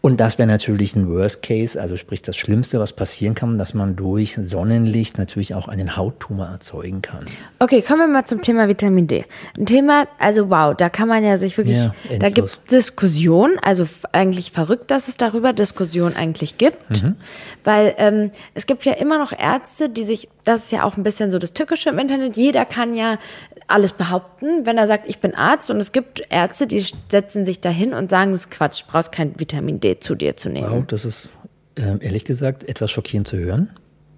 [0.00, 3.74] Und das wäre natürlich ein Worst Case, also sprich das Schlimmste, was passieren kann, dass
[3.74, 7.26] man durch Sonnenlicht natürlich auch einen Hauttumor erzeugen kann.
[7.58, 9.24] Okay, kommen wir mal zum Thema Vitamin D.
[9.56, 13.58] Ein Thema, also wow, da kann man ja sich wirklich, ja, da gibt es Diskussion,
[13.60, 17.16] also eigentlich verrückt, dass es darüber Diskussion eigentlich gibt, mhm.
[17.64, 21.02] weil ähm, es gibt ja immer noch Ärzte, die sich, das ist ja auch ein
[21.02, 23.18] bisschen so das Tückische im Internet, jeder kann ja
[23.68, 27.60] alles behaupten, wenn er sagt, ich bin Arzt und es gibt Ärzte, die setzen sich
[27.60, 30.70] dahin und sagen, das ist Quatsch, du brauchst kein Vitamin D zu dir zu nehmen.
[30.70, 31.28] Wow, das ist
[31.76, 33.70] äh, ehrlich gesagt etwas schockierend zu hören.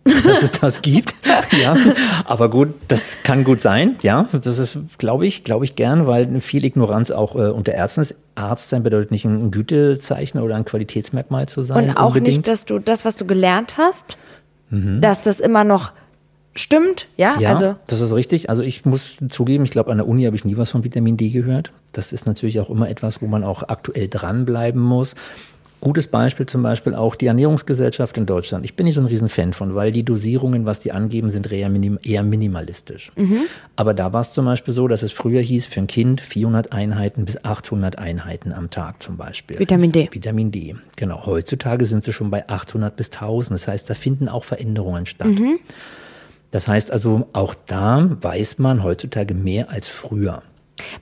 [0.24, 1.14] dass es das gibt.
[1.62, 1.76] ja,
[2.24, 3.96] aber gut, das kann gut sein.
[4.02, 8.00] Ja, das ist, glaube ich, glaube ich gern, weil viel Ignoranz auch äh, unter Ärzten
[8.00, 8.14] ist.
[8.34, 11.90] Arzt sein bedeutet nicht ein Gütezeichen oder ein Qualitätsmerkmal zu sein.
[11.90, 12.38] Und auch unbedingt.
[12.38, 14.16] nicht, dass du das, was du gelernt hast,
[14.70, 15.02] mhm.
[15.02, 15.92] dass das immer noch
[16.54, 17.38] Stimmt, ja.
[17.38, 17.76] Ja, also.
[17.86, 18.50] das ist richtig.
[18.50, 21.16] Also ich muss zugeben, ich glaube, an der Uni habe ich nie was von Vitamin
[21.16, 21.72] D gehört.
[21.92, 25.14] Das ist natürlich auch immer etwas, wo man auch aktuell dranbleiben muss.
[25.80, 28.66] Gutes Beispiel zum Beispiel auch die Ernährungsgesellschaft in Deutschland.
[28.66, 31.70] Ich bin nicht so ein Riesenfan von, weil die Dosierungen, was die angeben, sind eher,
[31.70, 33.10] minim eher minimalistisch.
[33.16, 33.44] Mhm.
[33.76, 36.72] Aber da war es zum Beispiel so, dass es früher hieß, für ein Kind 400
[36.72, 39.58] Einheiten bis 800 Einheiten am Tag zum Beispiel.
[39.58, 40.10] Vitamin D.
[40.12, 41.24] Vitamin D, genau.
[41.24, 43.58] Heutzutage sind sie schon bei 800 bis 1000.
[43.58, 45.28] Das heißt, da finden auch Veränderungen statt.
[45.28, 45.60] Mhm.
[46.50, 50.42] Das heißt also, auch da weiß man heutzutage mehr als früher.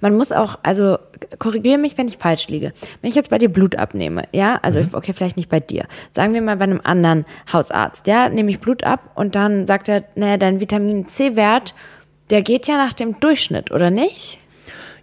[0.00, 0.98] Man muss auch, also
[1.38, 2.72] korrigiere mich, wenn ich falsch liege.
[3.00, 4.88] Wenn ich jetzt bei dir Blut abnehme, ja, also mhm.
[4.92, 5.84] okay, vielleicht nicht bei dir.
[6.12, 9.88] Sagen wir mal bei einem anderen Hausarzt, ja, nehme ich Blut ab und dann sagt
[9.88, 11.74] er, naja, dein Vitamin C-Wert,
[12.30, 14.38] der geht ja nach dem Durchschnitt, oder nicht?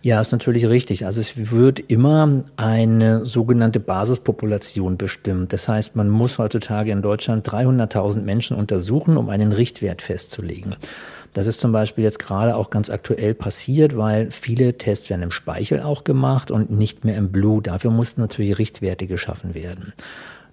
[0.06, 1.08] Ja, ist natürlich richtig.
[1.08, 5.52] Also es wird immer eine sogenannte Basispopulation bestimmt.
[5.52, 10.76] Das heißt, man muss heutzutage in Deutschland 300.000 Menschen untersuchen, um einen Richtwert festzulegen.
[11.34, 15.32] Das ist zum Beispiel jetzt gerade auch ganz aktuell passiert, weil viele Tests werden im
[15.32, 17.66] Speichel auch gemacht und nicht mehr im Blut.
[17.66, 19.94] Dafür mussten natürlich Richtwerte geschaffen werden.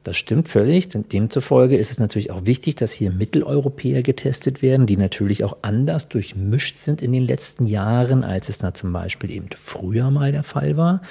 [0.04, 0.88] Das stimmt völlig.
[0.88, 6.08] Demzufolge ist es natürlich auch wichtig, dass hier Mitteleuropäer getestet werden, die natürlich auch anders
[6.08, 10.42] durchmischt sind in den letzten Jahren, als es da zum Beispiel eben früher mal der
[10.42, 11.02] Fall war.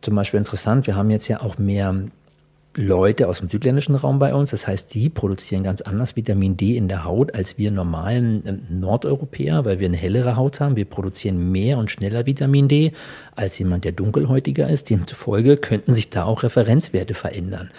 [0.00, 1.94] Zum Beispiel interessant, wir haben jetzt ja auch mehr
[2.76, 4.50] Leute aus dem südländischen Raum bei uns.
[4.50, 8.54] Das heißt, die produzieren ganz anders Vitamin D in der Haut als wir normalen äh,
[8.68, 10.76] Nordeuropäer, weil wir eine hellere Haut haben.
[10.76, 12.92] Wir produzieren mehr und schneller Vitamin D
[13.36, 14.90] als jemand, der dunkelhäutiger ist.
[14.90, 17.70] Demzufolge könnten sich da auch Referenzwerte verändern.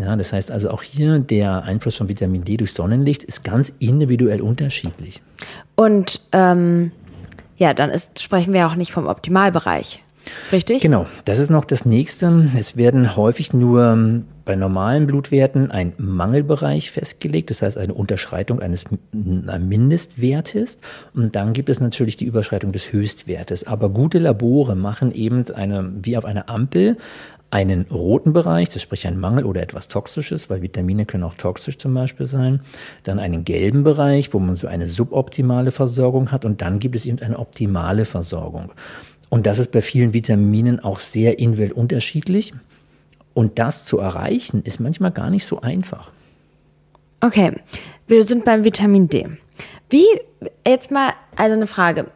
[0.00, 3.70] Ja, das heißt also auch hier der Einfluss von Vitamin D durch Sonnenlicht ist ganz
[3.80, 5.20] individuell unterschiedlich.
[5.76, 6.92] Und ähm,
[7.58, 10.02] ja, dann ist, sprechen wir auch nicht vom Optimalbereich.
[10.52, 10.80] Richtig?
[10.80, 12.50] Genau, das ist noch das nächste.
[12.58, 18.60] Es werden häufig nur ähm, bei normalen Blutwerten ein Mangelbereich festgelegt, das heißt eine Unterschreitung
[18.60, 20.78] eines Mindestwertes.
[21.14, 23.66] Und dann gibt es natürlich die Überschreitung des Höchstwertes.
[23.66, 26.96] Aber gute Labore machen eben eine, wie auf einer Ampel,
[27.50, 31.78] einen roten Bereich, das spricht ein Mangel oder etwas Toxisches, weil Vitamine können auch toxisch
[31.78, 32.60] zum Beispiel sein.
[33.02, 36.44] Dann einen gelben Bereich, wo man so eine suboptimale Versorgung hat.
[36.44, 38.70] Und dann gibt es eben eine optimale Versorgung.
[39.30, 42.54] Und das ist bei vielen Vitaminen auch sehr individuell unterschiedlich.
[43.34, 46.12] Und das zu erreichen, ist manchmal gar nicht so einfach.
[47.20, 47.52] Okay,
[48.06, 49.28] wir sind beim Vitamin D.
[49.88, 50.06] Wie,
[50.66, 52.06] jetzt mal, also eine Frage.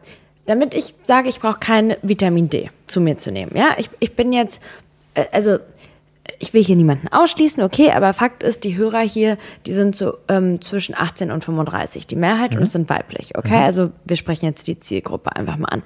[0.45, 3.51] Damit ich sage, ich brauche kein Vitamin D zu mir zu nehmen.
[3.55, 4.61] Ja, ich, ich bin jetzt
[5.31, 5.59] also
[6.39, 10.17] ich will hier niemanden ausschließen, okay, aber Fakt ist, die Hörer hier, die sind so
[10.27, 12.57] ähm, zwischen 18 und 35, die Mehrheit, mhm.
[12.57, 13.57] und es sind weiblich, okay?
[13.57, 13.63] Mhm.
[13.63, 15.83] Also wir sprechen jetzt die Zielgruppe einfach mal an.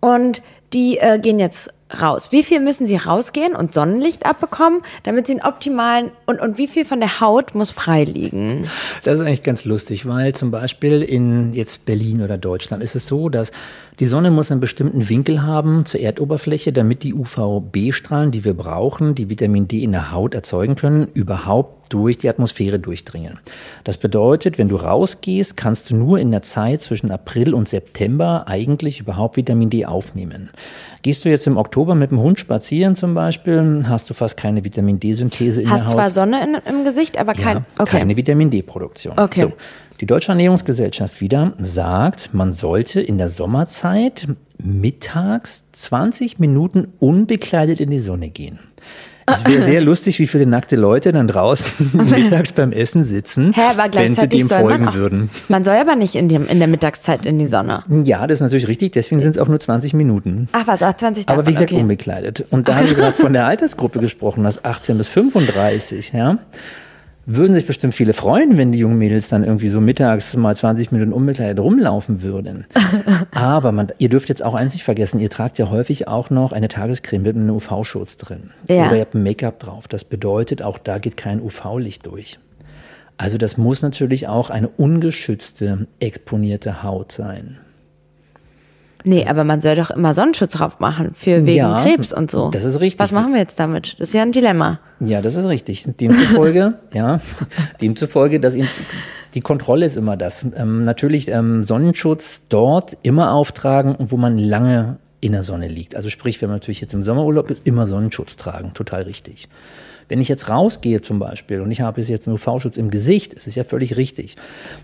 [0.00, 2.32] Und die äh, gehen jetzt raus.
[2.32, 6.68] Wie viel müssen sie rausgehen und Sonnenlicht abbekommen, damit sie einen optimalen und, und wie
[6.68, 8.02] viel von der Haut muss frei?
[9.04, 13.06] Das ist eigentlich ganz lustig, weil zum Beispiel in jetzt Berlin oder Deutschland ist es
[13.06, 13.52] so, dass
[14.00, 19.14] die Sonne muss einen bestimmten Winkel haben zur Erdoberfläche, damit die UVB-Strahlen, die wir brauchen,
[19.14, 23.38] die Vitamin D in der Haut erzeugen können, überhaupt durch die Atmosphäre durchdringen.
[23.84, 28.44] Das bedeutet, wenn du rausgehst, kannst du nur in der Zeit zwischen April und September
[28.46, 30.48] eigentlich überhaupt Vitamin D aufnehmen.
[31.02, 34.64] Gehst du jetzt im Oktober mit dem Hund spazieren zum Beispiel, hast du fast keine
[34.64, 35.98] Vitamin D-Synthese in hast der Haut.
[35.98, 37.98] Hast zwar Sonne in, im Gesicht, aber kein, ja, okay.
[37.98, 39.18] keine Vitamin D-Produktion.
[39.18, 39.40] Okay.
[39.40, 39.52] So.
[40.00, 47.90] Die Deutsche Ernährungsgesellschaft wieder sagt, man sollte in der Sommerzeit mittags 20 Minuten unbekleidet in
[47.90, 48.58] die Sonne gehen.
[49.26, 53.60] Es wäre sehr lustig, wie viele nackte Leute dann draußen mittags beim Essen sitzen, Hä,
[53.76, 55.30] aber wenn sie dem folgen auch, würden.
[55.48, 57.84] Man soll aber nicht in, dem, in der Mittagszeit in die Sonne.
[58.04, 58.92] Ja, das ist natürlich richtig.
[58.92, 60.48] Deswegen sind es auch nur 20 Minuten.
[60.52, 61.80] Ach was, ach, 20 davon, Aber wie gesagt, okay.
[61.80, 62.44] unbekleidet.
[62.50, 66.38] Und da haben wir gerade von der Altersgruppe gesprochen, das 18 bis 35, ja
[67.24, 70.90] würden sich bestimmt viele freuen, wenn die jungen Mädels dann irgendwie so mittags mal 20
[70.90, 72.66] Minuten unbekleidet rumlaufen würden.
[73.30, 76.52] Aber man, ihr dürft jetzt auch eins nicht vergessen, ihr tragt ja häufig auch noch
[76.52, 78.50] eine Tagescreme mit einem UV-Schutz drin.
[78.68, 78.86] Ja.
[78.86, 79.86] Oder ihr habt ein Make-up drauf.
[79.88, 82.38] Das bedeutet, auch da geht kein UV-Licht durch.
[83.18, 87.58] Also das muss natürlich auch eine ungeschützte, exponierte Haut sein.
[89.04, 92.50] Nee, aber man soll doch immer Sonnenschutz drauf machen für wegen ja, Krebs und so.
[92.50, 93.00] Das ist richtig.
[93.00, 93.94] Was machen wir jetzt damit?
[93.98, 94.80] Das ist ja ein Dilemma.
[95.00, 95.84] Ja, das ist richtig.
[96.00, 97.20] Demzufolge, ja,
[97.80, 98.68] demzufolge, dass ihm
[99.34, 100.46] die Kontrolle ist immer das.
[100.56, 105.94] Ähm, natürlich ähm, Sonnenschutz dort immer auftragen, wo man lange in der Sonne liegt.
[105.94, 108.72] Also sprich, wenn man natürlich jetzt im Sommerurlaub ist, immer Sonnenschutz tragen.
[108.74, 109.48] Total richtig.
[110.08, 113.46] Wenn ich jetzt rausgehe zum Beispiel und ich habe jetzt einen UV-Schutz im Gesicht, ist
[113.46, 114.36] es ja völlig richtig.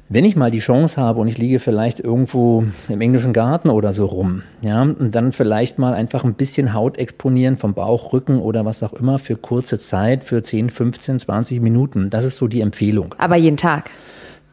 [0.09, 3.93] Wenn ich mal die Chance habe und ich liege vielleicht irgendwo im englischen Garten oder
[3.93, 8.41] so rum, ja, und dann vielleicht mal einfach ein bisschen Haut exponieren vom Bauch, Rücken
[8.41, 12.11] oder was auch immer für kurze Zeit, für 10, 15, 20 Minuten.
[12.11, 13.15] Das ist so die Empfehlung.
[13.19, 13.91] Aber jeden Tag?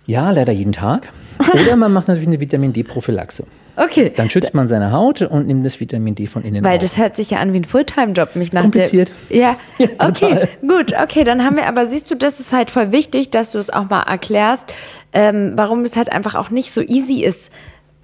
[0.06, 1.12] Ja, leider jeden Tag.
[1.54, 3.46] Oder man macht natürlich eine Vitamin D-Prophylaxe.
[3.78, 4.12] Okay.
[4.16, 6.84] Dann schützt man seine Haut und nimmt das Vitamin D von innen Weil auf.
[6.84, 8.36] das hört sich ja an wie ein Fulltime-Job.
[8.36, 9.12] Mich nach Kompliziert.
[9.30, 12.72] Der, ja, ja okay, gut, okay, dann haben wir, aber siehst du, das ist halt
[12.72, 14.66] voll wichtig, dass du es auch mal erklärst,
[15.12, 17.52] ähm, warum es halt einfach auch nicht so easy ist.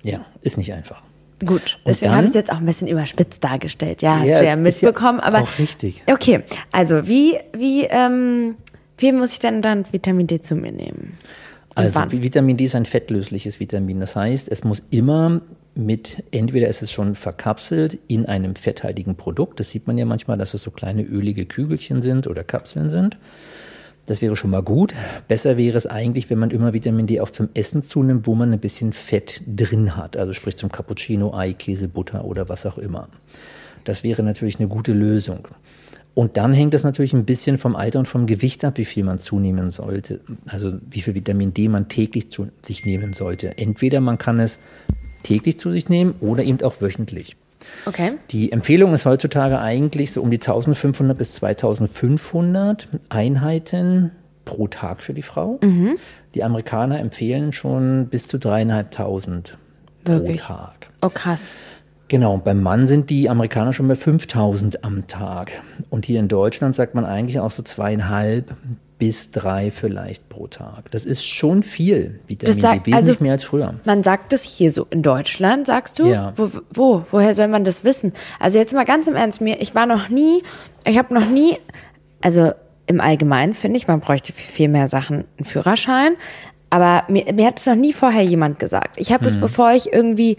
[0.04, 1.02] Ja, ist nicht einfach.
[1.46, 4.02] Gut, deswegen habe ich es jetzt auch ein bisschen überspitzt dargestellt.
[4.02, 5.20] Ja, hast ja, du ja mitbekommen.
[5.20, 6.04] Ja aber auch richtig.
[6.06, 6.42] Okay,
[6.72, 8.56] also wie, wie, ähm,
[8.98, 11.18] wie muss ich denn dann Vitamin D zu mir nehmen?
[11.76, 12.12] Also wann?
[12.12, 14.00] Vitamin D ist ein fettlösliches Vitamin.
[14.00, 15.42] Das heißt, es muss immer
[15.74, 19.60] mit, entweder ist es schon verkapselt in einem fetthaltigen Produkt.
[19.60, 23.18] Das sieht man ja manchmal, dass es so kleine ölige Kügelchen sind oder Kapseln sind.
[24.08, 24.94] Das wäre schon mal gut.
[25.28, 28.52] Besser wäre es eigentlich, wenn man immer Vitamin D auch zum Essen zunimmt, wo man
[28.52, 30.18] ein bisschen Fett drin hat.
[30.18, 33.08] Also sprich zum Cappuccino, Ei, Käse, Butter oder was auch immer.
[33.84, 35.48] Das wäre natürlich eine gute Lösung.
[36.14, 39.04] Und dann hängt es natürlich ein bisschen vom Alter und vom Gewicht ab, wie viel
[39.04, 40.20] man zunehmen sollte.
[40.46, 43.58] Also wie viel Vitamin D man täglich zu sich nehmen sollte.
[43.58, 44.60] Entweder man kann es
[45.24, 47.38] täglich zu sich nehmen oder eben auch wöchentlich.
[47.86, 48.14] Okay.
[48.32, 54.12] Die Empfehlung ist heutzutage eigentlich so um die 1500 bis 2500 Einheiten
[54.46, 55.60] pro Tag für die Frau.
[55.62, 55.98] Mhm.
[56.34, 59.58] Die Amerikaner empfehlen schon bis zu dreieinhalbtausend
[60.04, 60.42] pro Wirklich?
[60.42, 60.90] Tag.
[61.02, 61.52] Oh, krass.
[62.12, 65.54] Genau, beim Mann sind die Amerikaner schon bei 5000 am Tag.
[65.90, 68.54] Und hier in Deutschland sagt man eigentlich auch so zweieinhalb
[69.00, 70.92] bis drei vielleicht pro Tag.
[70.92, 73.76] Das ist schon viel Vitamin Das sagt- D, wesentlich also- mehr als früher.
[73.86, 76.08] Man sagt es hier so in Deutschland, sagst du?
[76.08, 76.34] Ja.
[76.36, 77.06] Wo, wo?
[77.12, 78.12] Woher soll man das wissen?
[78.42, 80.44] Also jetzt mal ganz im Ernst, mir, ich war noch nie,
[80.84, 81.60] ich habe noch nie,
[82.20, 82.52] also
[82.88, 86.16] im Allgemeinen finde ich, man bräuchte für viel mehr Sachen einen Führerschein.
[86.70, 88.98] Aber mir, mir hat es noch nie vorher jemand gesagt.
[88.98, 90.36] Ich habe das, bevor ich irgendwie,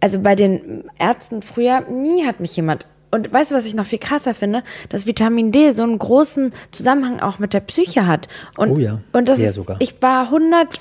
[0.00, 2.86] also bei den Ärzten früher, nie hat mich jemand.
[3.10, 4.62] Und weißt du, was ich noch viel krasser finde?
[4.90, 8.28] Dass Vitamin D so einen großen Zusammenhang auch mit der Psyche hat.
[8.56, 9.76] Und, Oh ja, und das sehr ist, sogar.
[9.80, 10.80] ich war 100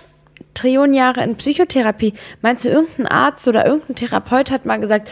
[0.53, 2.13] Trillionen Jahre in Psychotherapie.
[2.41, 5.09] Meinst du, irgendein Arzt oder irgendein Therapeut hat mal gesagt,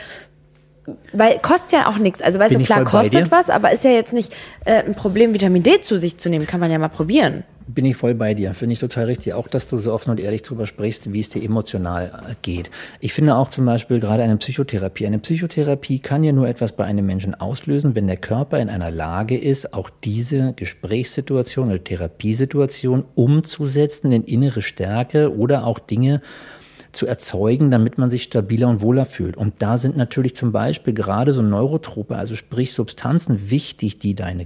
[1.13, 2.21] weil kostet ja auch nichts.
[2.21, 5.33] Also weißt Bin du, klar kostet was, aber ist ja jetzt nicht äh, ein Problem,
[5.33, 6.45] Vitamin D zu sich zu nehmen.
[6.47, 7.43] Kann man ja mal probieren.
[7.67, 8.53] Bin ich voll bei dir.
[8.53, 9.33] Finde ich total richtig.
[9.33, 12.69] Auch, dass du so offen und ehrlich drüber sprichst, wie es dir emotional äh, geht.
[12.99, 15.07] Ich finde auch zum Beispiel gerade eine Psychotherapie.
[15.07, 18.91] Eine Psychotherapie kann ja nur etwas bei einem Menschen auslösen, wenn der Körper in einer
[18.91, 26.21] Lage ist, auch diese Gesprächssituation oder Therapiesituation umzusetzen in innere Stärke oder auch Dinge
[26.91, 29.37] zu erzeugen, damit man sich stabiler und wohler fühlt.
[29.37, 34.45] Und da sind natürlich zum Beispiel gerade so Neurotrope, also sprich Substanzen wichtig, die deine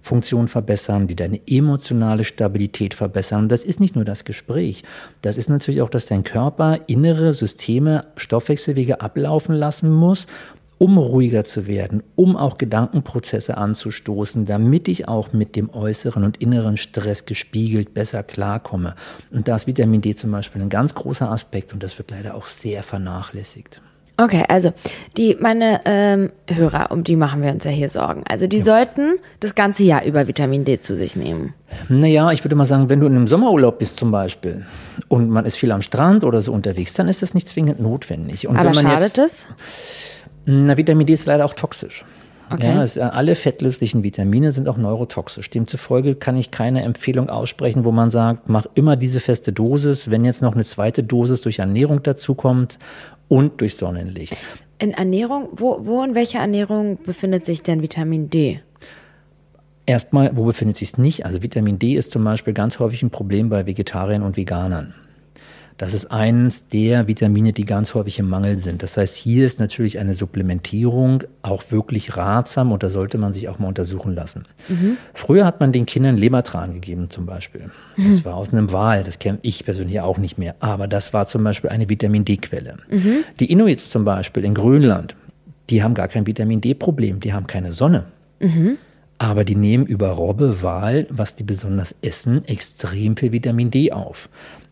[0.00, 3.48] Gehirnfunktion verbessern, die deine emotionale Stabilität verbessern.
[3.48, 4.82] Das ist nicht nur das Gespräch.
[5.22, 10.26] Das ist natürlich auch, dass dein Körper innere Systeme, Stoffwechselwege ablaufen lassen muss,
[10.78, 16.38] um ruhiger zu werden, um auch Gedankenprozesse anzustoßen, damit ich auch mit dem äußeren und
[16.38, 18.94] inneren Stress gespiegelt besser klarkomme.
[19.30, 22.34] Und da ist Vitamin D zum Beispiel ein ganz großer Aspekt und das wird leider
[22.34, 23.82] auch sehr vernachlässigt.
[24.20, 24.72] Okay, also
[25.16, 28.22] die meine ähm, Hörer, um die machen wir uns ja hier Sorgen.
[28.28, 31.54] Also die sollten das ganze Jahr über Vitamin D zu sich nehmen.
[31.88, 34.66] Naja, ich würde mal sagen, wenn du in einem Sommerurlaub bist zum Beispiel
[35.08, 38.46] und man ist viel am Strand oder so unterwegs, dann ist das nicht zwingend notwendig.
[38.46, 39.46] Und Aber wenn man schadet jetzt, es?
[40.44, 42.04] Na, Vitamin D ist leider auch toxisch.
[42.52, 42.66] Okay.
[42.66, 45.48] Ja, es, alle fettlöslichen Vitamine sind auch neurotoxisch.
[45.50, 50.24] Demzufolge kann ich keine Empfehlung aussprechen, wo man sagt, mach immer diese feste Dosis, wenn
[50.24, 52.78] jetzt noch eine zweite Dosis durch Ernährung dazukommt
[53.30, 54.36] und durch Sonnenlicht.
[54.78, 58.60] In Ernährung, wo, wo in welcher Ernährung befindet sich denn Vitamin D?
[59.86, 61.24] Erstmal, wo befindet sich es nicht?
[61.24, 64.94] Also Vitamin D ist zum Beispiel ganz häufig ein Problem bei Vegetariern und Veganern.
[65.80, 68.82] Das ist eines der Vitamine, die ganz häufig im Mangel sind.
[68.82, 73.48] Das heißt, hier ist natürlich eine Supplementierung auch wirklich ratsam und da sollte man sich
[73.48, 74.44] auch mal untersuchen lassen.
[75.14, 77.70] Früher hat man den Kindern Lebertran gegeben zum Beispiel.
[77.96, 80.54] Das war aus einem Wal, das kenne ich persönlich auch nicht mehr.
[80.60, 82.76] Aber das war zum Beispiel eine Vitamin D-Quelle.
[83.40, 85.16] Die Inuits zum Beispiel in Grönland,
[85.70, 88.04] die haben gar kein Vitamin D-Problem, die haben keine Sonne.
[89.16, 94.28] Aber die nehmen über Robbe, Wal, was die besonders essen, extrem viel Vitamin D auf.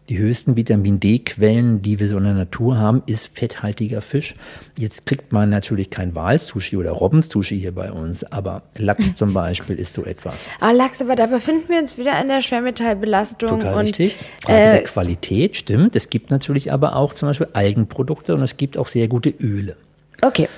[0.09, 4.35] Die höchsten Vitamin D-Quellen, die wir so in der Natur haben, ist fetthaltiger Fisch.
[4.79, 9.77] Jetzt kriegt man natürlich kein Walsushi oder Robbensushi hier bei uns, aber Lachs zum Beispiel
[9.77, 10.49] ist so etwas.
[10.61, 13.51] Ah, Lachs, aber da befinden wir uns wieder in der Schwermetallbelastung.
[13.51, 14.17] Total und, richtig.
[14.41, 15.95] Frage Äh, der Qualität, stimmt.
[15.95, 19.77] Es gibt natürlich aber auch zum Beispiel Algenprodukte und es gibt auch sehr gute Öle.
[20.23, 20.49] okay,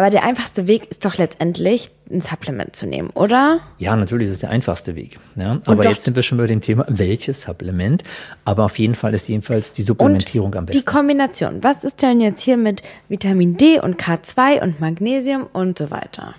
[0.00, 3.60] aber der einfachste Weg ist doch letztendlich, ein Supplement zu nehmen, oder?
[3.76, 5.18] Ja, natürlich ist es der einfachste Weg.
[5.36, 5.60] Ja?
[5.66, 8.02] Aber jetzt sind wir schon bei dem Thema, welches Supplement.
[8.46, 10.90] Aber auf jeden Fall ist jedenfalls die Supplementierung am Die besten.
[10.90, 11.62] Kombination.
[11.62, 16.34] Was ist denn jetzt hier mit Vitamin D und K2 und Magnesium und so weiter?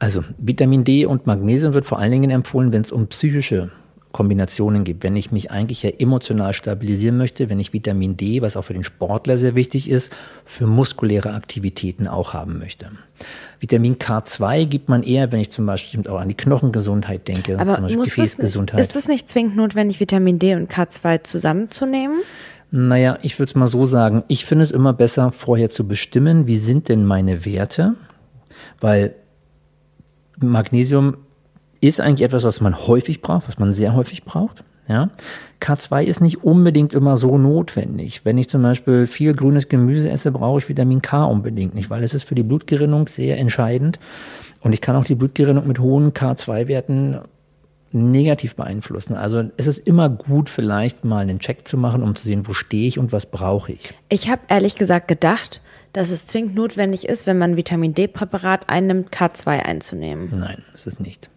[0.00, 3.70] Also Vitamin D und Magnesium wird vor allen Dingen empfohlen, wenn es um psychische
[4.16, 5.04] Kombinationen gibt.
[5.04, 8.72] Wenn ich mich eigentlich ja emotional stabilisieren möchte, wenn ich Vitamin D, was auch für
[8.72, 10.10] den Sportler sehr wichtig ist,
[10.46, 12.90] für muskuläre Aktivitäten auch haben möchte.
[13.60, 17.74] Vitamin K2 gibt man eher, wenn ich zum Beispiel auch an die Knochengesundheit denke, Aber
[17.74, 18.80] zum Beispiel muss das, Gefäßgesundheit.
[18.80, 22.20] ist es nicht zwingend notwendig, Vitamin D und K2 zusammenzunehmen?
[22.70, 26.46] Naja, ich würde es mal so sagen, ich finde es immer besser, vorher zu bestimmen,
[26.46, 27.96] wie sind denn meine Werte,
[28.80, 29.14] weil
[30.38, 31.18] Magnesium
[31.80, 34.64] ist eigentlich etwas, was man häufig braucht, was man sehr häufig braucht.
[34.88, 35.10] Ja?
[35.60, 38.24] K2 ist nicht unbedingt immer so notwendig.
[38.24, 42.02] Wenn ich zum Beispiel viel grünes Gemüse esse, brauche ich Vitamin K unbedingt nicht, weil
[42.02, 43.98] es ist für die Blutgerinnung sehr entscheidend.
[44.60, 47.20] Und ich kann auch die Blutgerinnung mit hohen K2-Werten
[47.92, 49.14] negativ beeinflussen.
[49.14, 52.52] Also es ist immer gut, vielleicht mal einen Check zu machen, um zu sehen, wo
[52.52, 53.94] stehe ich und was brauche ich.
[54.08, 55.60] Ich habe ehrlich gesagt gedacht,
[55.92, 60.30] dass es zwingend notwendig ist, wenn man Vitamin D-Präparat einnimmt, K2 einzunehmen.
[60.38, 61.30] Nein, ist es nicht.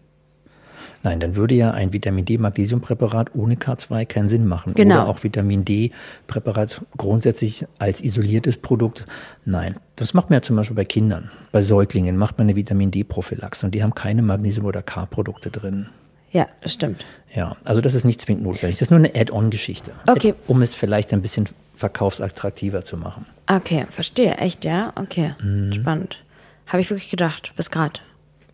[1.02, 4.74] Nein, dann würde ja ein Vitamin D-Magnesiumpräparat ohne K2 keinen Sinn machen.
[4.74, 4.96] Genau.
[4.96, 9.06] Oder auch Vitamin D-Präparat grundsätzlich als isoliertes Produkt.
[9.46, 11.30] Nein, das macht man ja zum Beispiel bei Kindern.
[11.52, 15.86] Bei Säuglingen macht man eine Vitamin D-Prophylaxe und die haben keine Magnesium- oder K-Produkte drin.
[16.32, 17.04] Ja, das stimmt.
[17.34, 18.76] Ja, also das ist nicht zwingend notwendig.
[18.76, 19.92] Das ist nur eine Add-on-Geschichte.
[20.06, 20.34] Okay.
[20.46, 23.24] Um es vielleicht ein bisschen verkaufsattraktiver zu machen.
[23.46, 24.36] Okay, verstehe.
[24.36, 24.92] Echt, ja?
[24.96, 25.34] Okay.
[25.42, 25.72] Mhm.
[25.72, 26.18] Spannend.
[26.66, 28.00] Habe ich wirklich gedacht, bis gerade.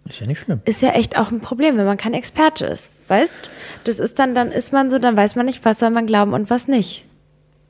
[0.08, 0.60] Ist ja nicht schlimm.
[0.64, 2.92] Ist ja echt auch ein Problem, wenn man kein Experte ist.
[3.08, 3.50] Weißt?
[3.84, 6.32] Das ist dann, dann ist man so, dann weiß man nicht, was soll man glauben
[6.32, 7.04] und was nicht.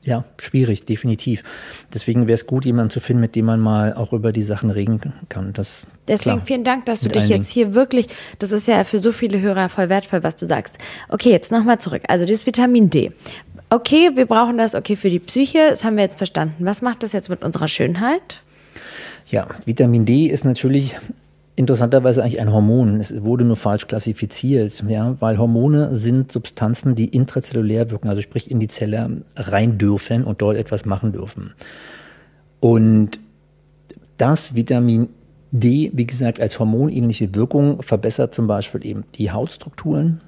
[0.07, 1.43] Ja, schwierig, definitiv.
[1.93, 4.69] Deswegen wäre es gut, jemanden zu finden, mit dem man mal auch über die Sachen
[4.69, 5.51] reden kann.
[5.51, 6.45] Das, Deswegen klar.
[6.45, 8.07] vielen Dank, dass du dich jetzt hier wirklich,
[8.39, 10.77] das ist ja für so viele Hörer voll wertvoll, was du sagst.
[11.09, 12.03] Okay, jetzt nochmal zurück.
[12.07, 13.11] Also das Vitamin D.
[13.69, 16.65] Okay, wir brauchen das, okay, für die Psyche, das haben wir jetzt verstanden.
[16.65, 18.41] Was macht das jetzt mit unserer Schönheit?
[19.25, 20.95] Ja, Vitamin D ist natürlich
[21.57, 23.01] interessanterweise eigentlich ein Hormon.
[23.01, 28.49] Es wurde nur falsch klassifiziert, ja, weil Hormone sind Substanzen, die intrazellulär wirken, also sprich
[28.49, 31.53] in die Zelle rein dürfen und dort etwas machen dürfen.
[32.59, 33.19] Und
[34.17, 35.09] das Vitamin
[35.51, 40.21] D, wie gesagt, als hormonähnliche Wirkung verbessert zum Beispiel eben die Hautstrukturen,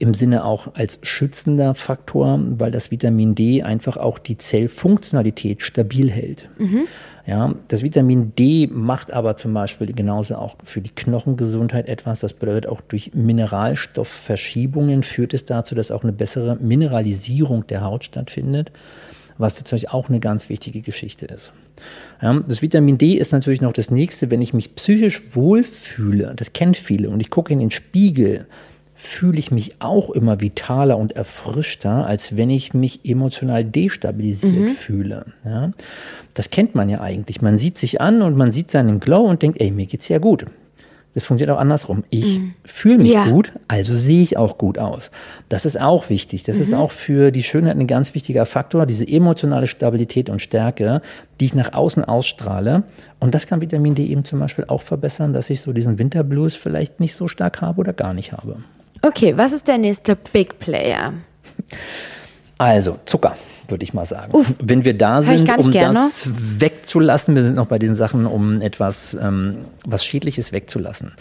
[0.00, 6.10] im Sinne auch als schützender Faktor, weil das Vitamin D einfach auch die Zellfunktionalität stabil
[6.10, 6.48] hält.
[7.26, 12.20] Ja, das Vitamin D macht aber zum Beispiel genauso auch für die Knochengesundheit etwas.
[12.20, 18.04] Das bedeutet auch durch Mineralstoffverschiebungen führt es dazu, dass auch eine bessere Mineralisierung der Haut
[18.04, 18.72] stattfindet,
[19.36, 21.52] was natürlich auch eine ganz wichtige Geschichte ist.
[22.20, 26.78] Das Vitamin D ist natürlich noch das nächste, wenn ich mich psychisch wohlfühle, das kennt
[26.78, 28.46] viele, und ich gucke in den Spiegel,
[29.02, 35.24] fühle ich mich auch immer vitaler und erfrischter, als wenn ich mich emotional destabilisiert fühle.
[35.42, 35.72] Ja?
[36.34, 37.40] Das kennt man ja eigentlich.
[37.40, 40.18] Man sieht sich an und man sieht seinen Glow und denkt, ey, mir geht's ja
[40.18, 40.44] gut.
[41.14, 42.04] Das funktioniert auch andersrum.
[42.10, 43.24] Ich fühle mich Ja.
[43.24, 45.10] gut, also sehe ich auch gut aus.
[45.48, 46.44] Das ist auch wichtig.
[46.44, 51.00] Das ist auch für die Schönheit ein ganz wichtiger Faktor, diese emotionale Stabilität und Stärke,
[51.40, 52.84] die ich nach außen ausstrahle.
[53.18, 56.54] Und das kann Vitamin D eben zum Beispiel auch verbessern, dass ich so diesen Winterblues
[56.54, 58.58] vielleicht nicht so stark habe oder gar nicht habe.
[59.02, 61.14] Okay, was ist der nächste Big Player?
[62.58, 63.36] Also, Zucker,
[63.68, 64.32] würde ich mal sagen.
[64.58, 65.94] Wenn wir da sind, um gerne.
[65.94, 71.12] das wegzulassen, wir sind noch bei den Sachen, um etwas, ähm, was Schädliches wegzulassen.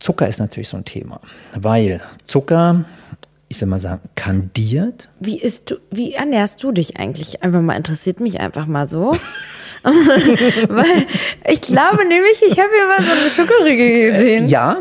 [0.00, 1.20] Zucker ist natürlich so ein Thema,
[1.54, 2.84] weil Zucker,
[3.46, 5.08] ich will mal sagen, kandiert.
[5.20, 7.44] Wie ist du, wie ernährst du dich eigentlich?
[7.44, 9.16] Einfach mal interessiert mich einfach mal so.
[9.82, 11.06] Weil
[11.48, 14.48] ich glaube nämlich, ich habe hier mal so eine Schokoriegel gesehen.
[14.48, 14.78] Ja,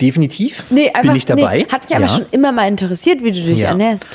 [0.00, 0.64] definitiv.
[0.70, 1.58] Nee, einfach Bin ich dabei.
[1.58, 2.08] Nee, hat mich aber ja.
[2.08, 3.68] schon immer mal interessiert, wie du dich Ja.
[3.68, 4.06] ernährst.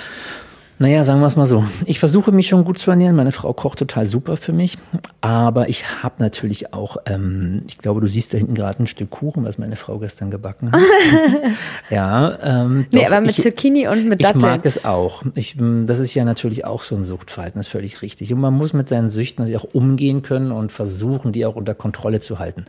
[0.79, 1.63] Naja, sagen wir es mal so.
[1.85, 3.15] Ich versuche mich schon gut zu ernähren.
[3.15, 4.77] Meine Frau kocht total super für mich.
[5.21, 9.11] Aber ich habe natürlich auch, ähm, ich glaube, du siehst da hinten gerade ein Stück
[9.11, 10.81] Kuchen, was meine Frau gestern gebacken hat.
[11.89, 12.37] ja.
[12.41, 14.41] Ähm, Nee, doch, aber mit ich, Zucchini und mit Ich Datteln.
[14.41, 15.21] mag es auch.
[15.35, 18.33] Ich, m, das ist ja natürlich auch so ein Suchtverhalten, das ist völlig richtig.
[18.33, 21.75] Und man muss mit seinen Süchten natürlich auch umgehen können und versuchen, die auch unter
[21.75, 22.65] Kontrolle zu halten.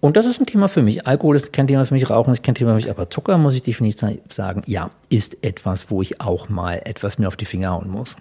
[0.00, 1.06] Und das ist ein Thema für mich.
[1.06, 3.54] Alkohol ist kein Thema für mich, Rauchen ist kein Thema für mich, aber Zucker, muss
[3.54, 7.70] ich definitiv sagen, ja, ist etwas, wo ich auch mal etwas mir auf die Finger
[7.72, 8.16] hauen muss.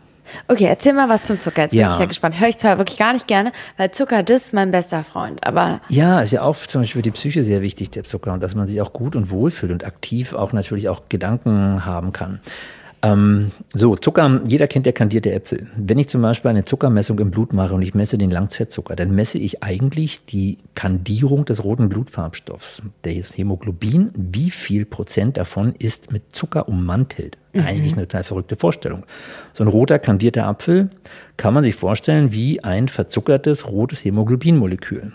[0.48, 1.62] Okay, erzähl mal was zum Zucker.
[1.63, 1.94] Jetzt bin Ja.
[1.94, 2.40] ich ja gespannt.
[2.40, 5.46] Höre ich zwar wirklich gar nicht gerne, weil Zucker, das ist mein bester Freund.
[5.46, 8.42] Aber Ja, ist ja auch zum Beispiel für die Psyche sehr wichtig, der Zucker, und
[8.42, 12.12] dass man sich auch gut und wohl fühlt und aktiv auch natürlich auch Gedanken haben
[12.12, 12.42] kann.
[13.08, 15.67] Ähm, so, Zucker, jeder kennt ja kandierte Äpfel.
[15.78, 19.12] Wenn ich zum Beispiel eine Zuckermessung im Blut mache und ich messe den Langzeitzucker, dann
[19.15, 24.10] messe ich eigentlich die Kandierung des roten Blutfarbstoffs, des Hämoglobin.
[24.13, 27.38] Wie viel Prozent davon ist mit Zucker ummantelt?
[27.65, 29.04] Eigentlich eine total verrückte Vorstellung.
[29.54, 30.89] So ein roter kandierter Apfel
[31.38, 35.12] kann man sich vorstellen wie ein verzuckertes rotes Hämoglobinmolekül.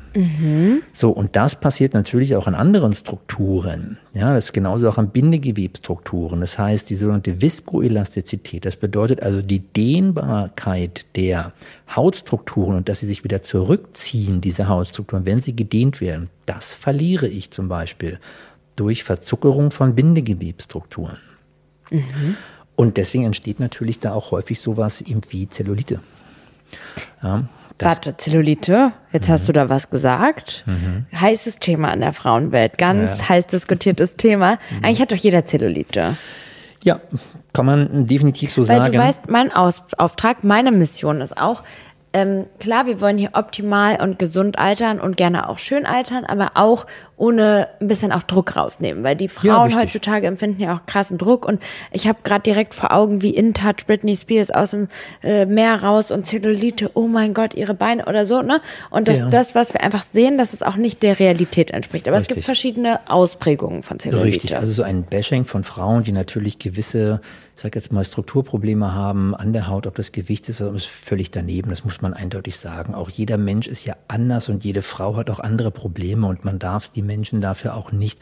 [0.93, 3.99] So, und das passiert natürlich auch an anderen Strukturen.
[4.15, 6.41] Ja, das ist genauso auch an Bindegewebsstrukturen.
[6.41, 8.65] Das heißt, die sogenannte Viskoelastizität.
[8.65, 11.53] Das bedeutet also die Dehnbarkeit der
[11.95, 16.31] Hautstrukturen und dass sie sich wieder zurückziehen, diese Hautstrukturen, wenn sie gedehnt werden.
[16.47, 18.19] Das verliere ich zum Beispiel
[18.77, 19.97] durch Verzuckerung von
[21.93, 22.37] Bindegewebsstrukturen.
[22.75, 26.01] Und deswegen entsteht natürlich da auch häufig sowas wie Zellulite.
[27.23, 27.45] Ja,
[27.79, 30.65] warte, Zellulite, jetzt hast du da was gesagt.
[31.15, 33.29] Heißes Thema in der Frauenwelt, ganz Ja.
[33.29, 34.59] heiß diskutiertes Thema.
[34.83, 36.17] Eigentlich hat doch jeder Zellulite.
[36.83, 37.01] Ja,
[37.53, 38.93] kann man definitiv so Weil sagen.
[38.93, 41.63] du weißt, mein Aus Auftrag, meine Mission ist auch,
[42.13, 46.53] ähm, klar, wir wollen hier optimal und gesund altern und gerne auch schön altern, aber
[46.55, 46.87] auch
[47.17, 49.83] ohne ein bisschen auch Druck rausnehmen, weil die Frauen richtig.
[49.83, 53.55] heutzutage empfinden ja auch krassen Druck und ich habe gerade direkt vor Augen, wie In
[53.55, 54.89] Touch Britney Spears aus dem
[55.23, 58.61] äh, Meer raus und Zellulite, oh mein Gott, ihre Beine oder so, ne?
[58.91, 59.29] Und das, Ja.
[59.31, 62.09] das, was wir einfach sehen, dass es auch nicht der Realität entspricht.
[62.09, 62.45] Aber es gibt Richtig.
[62.47, 64.27] verschiedene Ausprägungen von Zellulite.
[64.27, 67.21] Richtig, also so ein Bashing von Frauen, die natürlich gewisse,
[67.63, 71.71] sag jetzt mal, Strukturprobleme haben an der Haut, ob das Gewicht ist, ist völlig daneben,
[71.71, 72.95] das muss man eindeutig sagen.
[72.95, 76.59] Auch jeder Mensch ist ja anders und jede Frau hat auch andere Probleme und man
[76.59, 78.21] darf die Menschen dafür auch nicht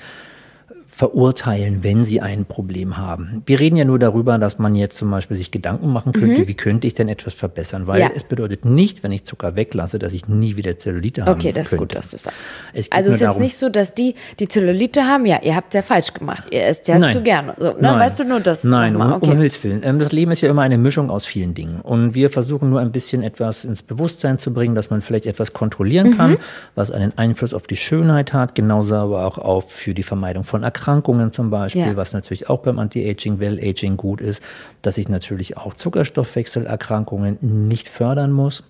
[1.00, 3.42] verurteilen, wenn sie ein Problem haben.
[3.46, 6.52] Wir reden ja nur darüber, dass man jetzt zum Beispiel sich Gedanken machen könnte, wie
[6.54, 8.06] könnte ich denn etwas verbessern, weil Mhm.
[8.06, 8.10] Ja.
[8.14, 11.32] es bedeutet nicht, wenn ich Zucker weglasse, dass ich nie wieder Zellulite habe.
[11.32, 12.36] Okay, das ist gut, dass du sagst.
[12.74, 15.56] Es Also nur ist jetzt darum- nicht so, dass die, die Zellulite haben, ja, ihr
[15.56, 16.44] habt ja falsch gemacht.
[16.50, 17.14] Ihr esst ja Nein.
[17.16, 17.54] zu gerne.
[17.58, 17.76] So, ne?
[17.80, 17.98] Nein.
[17.98, 18.62] Weißt du nur das?
[18.64, 19.18] Nein, um, nochmal?
[19.20, 19.80] um Himmels Willen.
[19.82, 21.80] Ähm, Das Leben ist ja immer eine Mischung aus vielen Dingen.
[21.80, 25.54] Und wir versuchen nur ein bisschen etwas ins Bewusstsein zu bringen, dass man vielleicht etwas
[25.54, 26.36] kontrollieren kann,
[26.74, 30.62] was einen Einfluss auf die Schönheit hat, genauso aber auch auf für die Vermeidung von
[30.62, 30.89] Erkrankungen
[31.32, 31.96] zum Beispiel, Ja.
[31.96, 34.42] was natürlich auch beim Anti-Aging, Well-Aging gut ist,
[34.82, 38.62] dass ich natürlich auch Zuckerstoffwechselerkrankungen nicht fördern muss.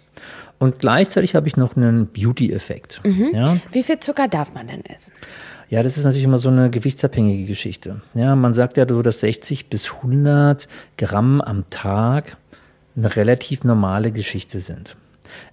[0.58, 3.00] Und gleichzeitig habe ich noch einen Beauty-Effekt.
[3.32, 3.56] Ja?
[3.72, 5.12] Wie viel Zucker darf man denn essen?
[5.70, 8.02] Ja, das ist natürlich immer so eine gewichtsabhängige Geschichte.
[8.14, 10.68] Ja, man sagt ja so, dass 60 bis 100
[10.98, 12.36] Gramm am Tag
[12.96, 14.96] eine relativ normale Geschichte sind.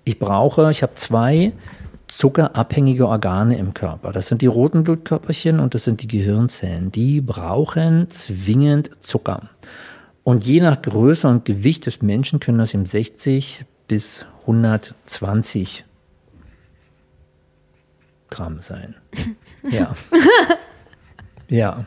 [0.04, 1.54] Ich brauche, ich habe zwei
[2.08, 4.12] zuckerabhängige Organe im Körper.
[4.12, 6.92] Das sind die roten Blutkörperchen und das sind die Gehirnzellen.
[6.92, 9.50] Die brauchen zwingend Zucker.
[10.24, 15.86] Und je nach Größe und Gewicht des Menschen können das eben 60 bis 120
[18.30, 18.96] Gramm sein.
[19.70, 19.94] Ja.
[21.50, 21.86] Ja.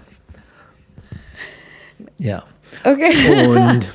[2.19, 2.43] Ja.
[2.85, 3.47] Okay.
[3.47, 3.87] Und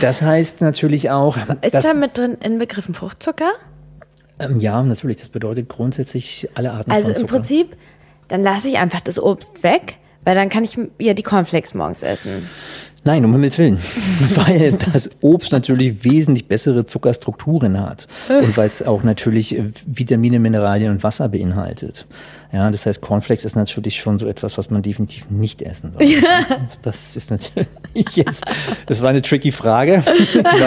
[0.00, 3.52] das heißt natürlich auch, Ist da mit drin in Begriffen Fruchtzucker?
[4.40, 7.34] Ähm, ja, natürlich, das bedeutet grundsätzlich alle Arten Also von im Zucker.
[7.34, 7.76] Prinzip,
[8.28, 12.02] dann lasse ich einfach das Obst weg, weil dann kann ich ja die Cornflakes morgens
[12.02, 12.48] essen.
[13.02, 13.78] Nein, um Himmels Willen.
[14.34, 18.06] weil das Obst natürlich wesentlich bessere Zuckerstrukturen hat.
[18.28, 22.06] Und weil es auch natürlich äh, Vitamine, Mineralien und Wasser beinhaltet.
[22.52, 26.04] Ja, das heißt, Cornflakes ist natürlich schon so etwas, was man definitiv nicht essen soll.
[26.82, 27.68] Das ist natürlich
[28.16, 28.44] jetzt,
[28.86, 30.02] das war eine tricky Frage.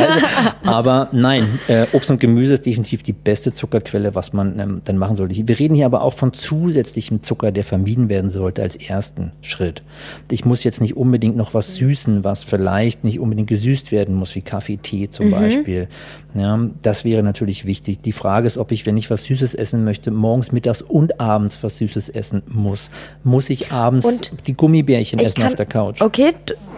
[0.64, 4.98] Aber nein, äh, Obst und Gemüse ist definitiv die beste Zuckerquelle, was man ähm, dann
[4.98, 5.36] machen sollte.
[5.46, 9.84] Wir reden hier aber auch von zusätzlichem Zucker, der vermieden werden sollte als ersten Schritt.
[10.32, 14.36] Ich muss jetzt nicht unbedingt noch was süßen, was vielleicht nicht unbedingt gesüßt werden muss,
[14.36, 15.88] wie Kaffee, Tee zum Beispiel.
[16.34, 18.02] Ja, das wäre natürlich wichtig.
[18.02, 21.62] Die Frage ist, ob ich, wenn ich was Süßes essen möchte, morgens, mittags und abends
[21.62, 22.90] was Süßes essen muss.
[23.24, 26.02] Muss ich abends Und die Gummibärchen essen kann- auf der Couch?
[26.02, 26.34] Okay,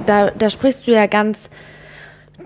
[0.05, 1.49] da, da sprichst du ja ganz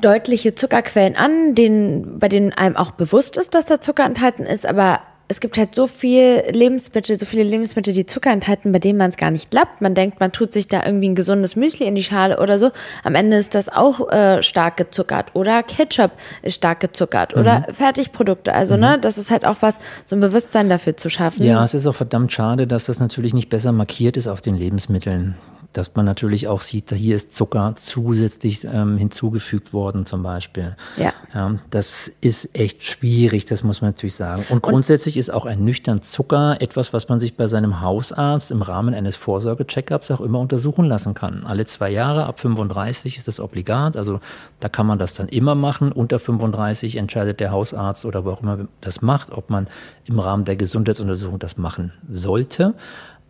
[0.01, 4.65] deutliche Zuckerquellen an, denen, bei denen einem auch bewusst ist, dass da Zucker enthalten ist,
[4.65, 4.99] aber
[5.31, 9.09] es gibt halt so viel Lebensmittel, so viele Lebensmittel, die Zucker enthalten, bei denen man
[9.09, 9.79] es gar nicht glaubt.
[9.79, 12.71] Man denkt, man tut sich da irgendwie ein gesundes Müsli in die Schale oder so.
[13.03, 16.11] Am Ende ist das auch äh, stark gezuckert oder Ketchup
[16.41, 17.73] ist stark gezuckert oder Mhm.
[17.75, 18.53] Fertigprodukte.
[18.53, 21.45] Also ne, das ist halt auch was, so ein Bewusstsein dafür zu schaffen.
[21.45, 24.55] Ja, es ist auch verdammt schade, dass das natürlich nicht besser markiert ist auf den
[24.55, 25.35] Lebensmitteln.
[25.73, 30.75] Dass man natürlich auch sieht, da hier ist Zucker zusätzlich ähm, hinzugefügt worden zum Beispiel.
[30.97, 31.13] Ja.
[31.33, 31.55] ja.
[31.69, 34.45] Das ist echt schwierig, das muss man natürlich sagen.
[34.49, 38.63] Und grundsätzlich ist auch ein nüchtern Zucker etwas, was man sich bei seinem Hausarzt im
[38.63, 41.45] Rahmen eines Vorsorge-Checkups auch immer untersuchen lassen kann.
[41.45, 43.95] Alle zwei Jahre, ab 35 ist das obligat.
[43.95, 44.19] Also
[44.59, 45.91] da kann man das dann immer machen.
[45.91, 49.67] Unter 35 entscheidet der Hausarzt oder wo auch immer das macht, ob man
[50.05, 52.73] im Rahmen der Gesundheitsuntersuchung das machen sollte.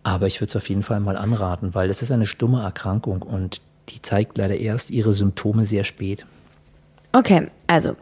[0.10, 3.22] Aber ich würde es auf jeden Fall mal anraten, weil es ist eine stumme Erkrankung
[3.22, 6.26] und die zeigt leider erst ihre Symptome sehr spät.
[7.12, 7.96] Okay, also,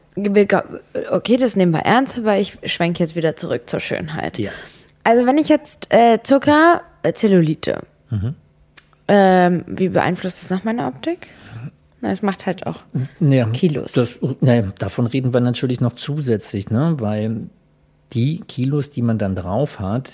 [1.11, 4.37] okay, das nehmen wir ernst, aber ich schwenke jetzt wieder zurück zur Schönheit.
[4.37, 4.51] Ja.
[5.03, 8.35] Also, wenn ich jetzt äh, Zucker, äh, Zellulite, Mhm.
[9.09, 11.27] ähm, wie beeinflusst das noch meine Optik?
[11.99, 12.83] Na, es macht halt auch
[13.19, 13.93] Ja, Kilos.
[13.93, 16.95] Das, naja, davon reden wir natürlich noch zusätzlich, ne?
[16.99, 17.41] weil
[18.13, 20.11] die Kilos, die man dann drauf hat,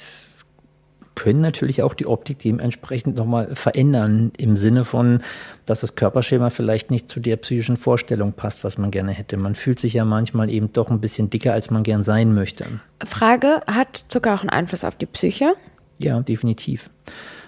[1.16, 5.22] können natürlich auch die Optik dementsprechend nochmal verändern, im Sinne von,
[5.66, 9.38] dass das Körperschema vielleicht nicht zu der psychischen Vorstellung passt, was man gerne hätte.
[9.38, 12.66] Man fühlt sich ja manchmal eben doch ein bisschen dicker, als man gern sein möchte.
[13.04, 15.54] Frage, hat Zucker auch einen Einfluss auf die Psyche?
[16.00, 16.90] Ja, definitiv.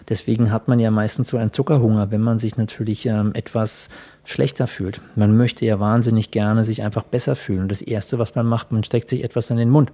[0.08, 3.90] Deswegen hat man ja meistens so einen Zuckerhunger, wenn man sich natürlich ähm, etwas
[4.26, 5.02] schlechter fühlt.
[5.16, 7.62] Man möchte ja wahnsinnig gerne sich einfach besser fühlen.
[7.62, 9.92] Und das Erste, was man macht, man steckt sich etwas in den Mund.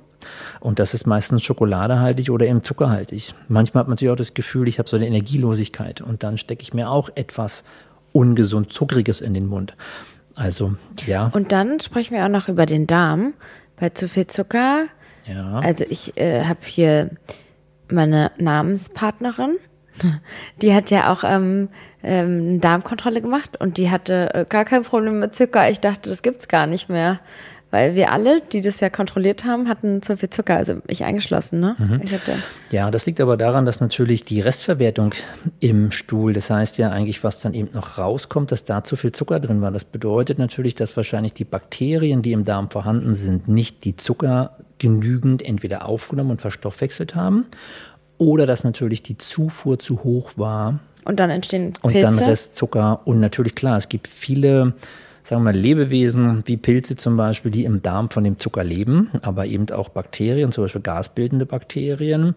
[0.59, 3.35] Und das ist meistens schokoladehaltig oder eben zuckerhaltig.
[3.49, 6.63] Manchmal hat man natürlich auch das Gefühl, ich habe so eine Energielosigkeit und dann stecke
[6.63, 7.63] ich mir auch etwas
[8.13, 9.75] ungesund Zuckriges in den Mund.
[10.35, 10.75] Also,
[11.05, 11.29] ja.
[11.33, 13.33] Und dann sprechen wir auch noch über den Darm.
[13.77, 14.85] Bei zu viel Zucker.
[15.25, 15.59] Ja.
[15.59, 17.09] Also ich äh, habe hier
[17.89, 19.57] meine Namenspartnerin.
[20.61, 21.69] Die hat ja auch ähm,
[22.03, 25.69] ähm, eine Darmkontrolle gemacht und die hatte äh, gar kein Problem mit Zucker.
[25.69, 27.19] Ich dachte, das gibt's gar nicht mehr.
[27.71, 31.61] Weil wir alle, die das ja kontrolliert haben, hatten zu viel Zucker, also ich eingeschlossen,
[31.61, 31.77] ne?
[31.79, 32.01] Mhm.
[32.03, 32.33] Ich hatte,
[32.69, 35.13] Ja, das liegt aber daran, dass natürlich die Restverwertung
[35.61, 39.13] im Stuhl, das heißt ja eigentlich, was dann eben noch rauskommt, dass da zu viel
[39.13, 39.71] Zucker drin war.
[39.71, 44.57] Das bedeutet natürlich, dass wahrscheinlich die Bakterien, die im Darm vorhanden sind, nicht die Zucker
[44.77, 47.45] genügend entweder aufgenommen und verstoffwechselt haben
[48.21, 52.17] oder dass natürlich die Zufuhr zu hoch war und dann entstehen und Pilze.
[52.19, 53.01] dann Restzucker.
[53.05, 54.73] Und natürlich klar, es gibt viele,
[55.23, 59.09] sagen wir mal, Lebewesen, wie Pilze zum Beispiel, die im Darm von dem Zucker leben,
[59.23, 62.35] aber eben auch Bakterien, zum Beispiel gasbildende Bakterien.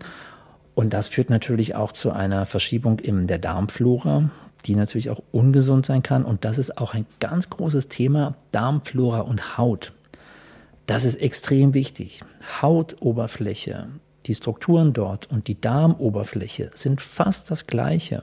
[0.75, 4.31] Und das führt natürlich auch zu einer Verschiebung in der Darmflora,
[4.65, 6.25] die natürlich auch ungesund sein kann.
[6.25, 9.93] Und das ist auch ein ganz großes Thema, Darmflora und Haut.
[10.87, 12.23] Das ist extrem wichtig.
[12.63, 13.89] Hautoberfläche,
[14.27, 18.23] die Strukturen dort und die Darmoberfläche sind fast das gleiche.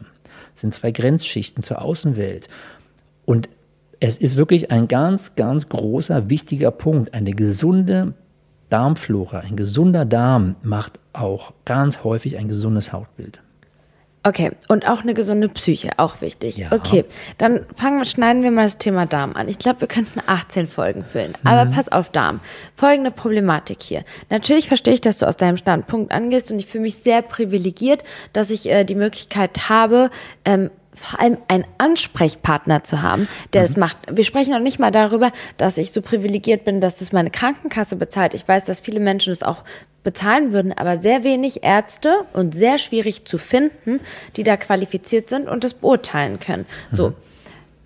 [0.55, 2.49] Sind zwei Grenzschichten zur Außenwelt.
[3.25, 3.49] Und
[3.99, 7.13] es ist wirklich ein ganz, ganz großer, wichtiger Punkt.
[7.13, 8.13] Eine gesunde
[8.69, 13.41] Darmflora, ein gesunder Darm macht auch ganz häufig ein gesundes Hautbild.
[14.23, 16.57] Okay, und auch eine gesunde Psyche, auch wichtig.
[16.57, 16.67] Ja.
[16.71, 17.05] Okay,
[17.39, 19.47] dann fangen, schneiden wir mal das Thema Darm an.
[19.47, 21.33] Ich glaube, wir könnten 18 Folgen füllen.
[21.43, 21.71] Aber Mhm.
[21.71, 22.39] pass auf Darm.
[22.75, 24.03] Folgende Problematik hier.
[24.29, 28.03] Natürlich verstehe ich, dass du aus deinem Standpunkt angehst und ich fühle mich sehr privilegiert,
[28.31, 30.11] dass ich äh, die Möglichkeit habe,
[30.45, 30.69] ähm,
[31.03, 33.97] vor allem einen Ansprechpartner zu haben, der es macht.
[34.11, 37.95] Wir sprechen noch nicht mal darüber, dass ich so privilegiert bin, dass es meine Krankenkasse
[37.95, 38.33] bezahlt.
[38.33, 39.63] Ich weiß, dass viele Menschen es auch
[40.03, 43.99] bezahlen würden, aber sehr wenig Ärzte und sehr schwierig zu finden,
[44.35, 46.65] die da qualifiziert sind und das beurteilen können.
[46.91, 47.13] So.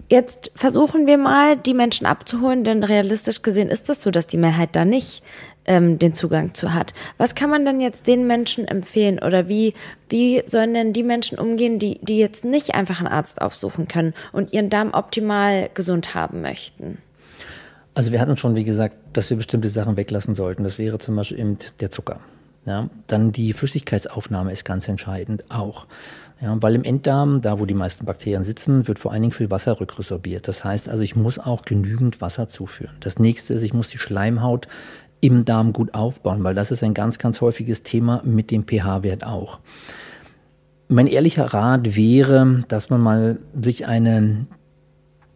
[0.08, 4.38] Jetzt versuchen wir mal, die Menschen abzuholen, denn realistisch gesehen ist das so, dass die
[4.38, 5.24] Mehrheit da nicht
[5.66, 6.94] ähm, den Zugang zu hat.
[7.18, 9.74] Was kann man denn jetzt den Menschen empfehlen oder wie,
[10.10, 14.14] wie sollen denn die Menschen umgehen, die, die jetzt nicht einfach einen Arzt aufsuchen können
[14.32, 17.00] und ihren Darm optimal gesund haben möchten?
[17.94, 20.64] Also wir hatten schon, wie gesagt, dass wir bestimmte Sachen weglassen sollten.
[20.64, 22.20] Das wäre zum Beispiel eben der Zucker.
[22.66, 25.86] Ja, dann die Flüssigkeitsaufnahme ist ganz entscheidend auch.
[26.42, 29.52] Ja, weil im Enddarm, da wo die meisten Bakterien sitzen, wird vor allen Dingen viel
[29.52, 30.48] Wasser rückresorbiert.
[30.48, 32.96] Das heißt also, ich muss auch genügend Wasser zuführen.
[33.00, 34.68] Das nächste ist, ich muss die Schleimhaut
[35.22, 39.26] im Darm gut aufbauen, weil das ist ein ganz, ganz häufiges Thema mit dem pH-Wert
[39.26, 39.60] auch.
[40.88, 44.48] Mein ehrlicher Rat wäre, dass man mal sich einen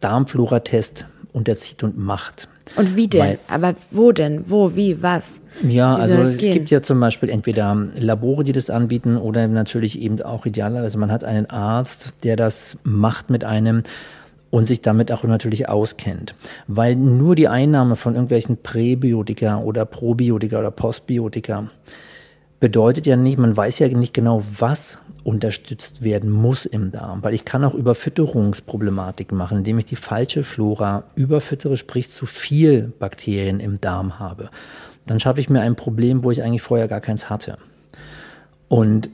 [0.00, 2.48] Darmflora-Test unterzieht und macht.
[2.76, 3.20] Und wie denn?
[3.20, 4.44] Weil- Aber wo denn?
[4.46, 5.40] Wo, wie, was?
[5.68, 6.52] Ja, Wie also es gehen?
[6.54, 11.10] gibt ja zum Beispiel entweder Labore, die das anbieten oder natürlich eben auch idealerweise, man
[11.10, 13.82] hat einen Arzt, der das macht mit einem
[14.50, 16.34] und sich damit auch natürlich auskennt.
[16.66, 21.70] Weil nur die Einnahme von irgendwelchen Präbiotika oder Probiotika oder Postbiotika
[22.58, 27.34] bedeutet ja nicht, man weiß ja nicht genau, was unterstützt werden muss im Darm, weil
[27.34, 33.60] ich kann auch Überfütterungsproblematik machen, indem ich die falsche Flora überfüttere, sprich zu viel Bakterien
[33.60, 34.50] im Darm habe.
[35.06, 37.58] Dann schaffe ich mir ein Problem, wo ich eigentlich vorher gar keins hatte.
[38.68, 39.10] Und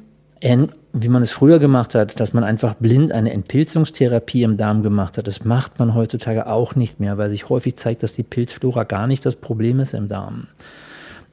[0.98, 5.18] wie man es früher gemacht hat, dass man einfach blind eine Entpilzungstherapie im Darm gemacht
[5.18, 8.84] hat, das macht man heutzutage auch nicht mehr, weil sich häufig zeigt, dass die Pilzflora
[8.84, 10.48] gar nicht das Problem ist im Darm.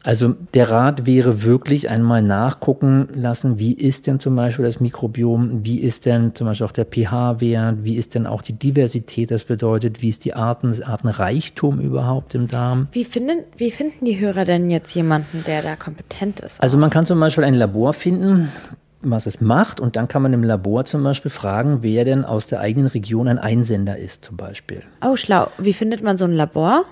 [0.06, 5.64] Also der Rat wäre wirklich einmal nachgucken lassen, wie ist denn zum Beispiel das Mikrobiom,
[5.64, 9.46] wie ist denn zum Beispiel auch der pH-Wert, wie ist denn auch die Diversität, das
[9.46, 12.90] bedeutet, wie ist die Arten, das Artenreichtum überhaupt im Darm.
[12.92, 16.62] Wie finden, wie finden die Hörer denn jetzt jemanden, der da kompetent ist?
[16.62, 18.50] Also man kann zum Beispiel ein Labor finden,
[19.04, 22.48] was es macht und dann kann man im Labor zum Beispiel fragen, wer denn aus
[22.48, 24.82] der eigenen Region ein Einsender ist zum Beispiel.
[25.06, 25.48] oh, schlau.
[25.58, 26.86] Wie findet man so ein Labor?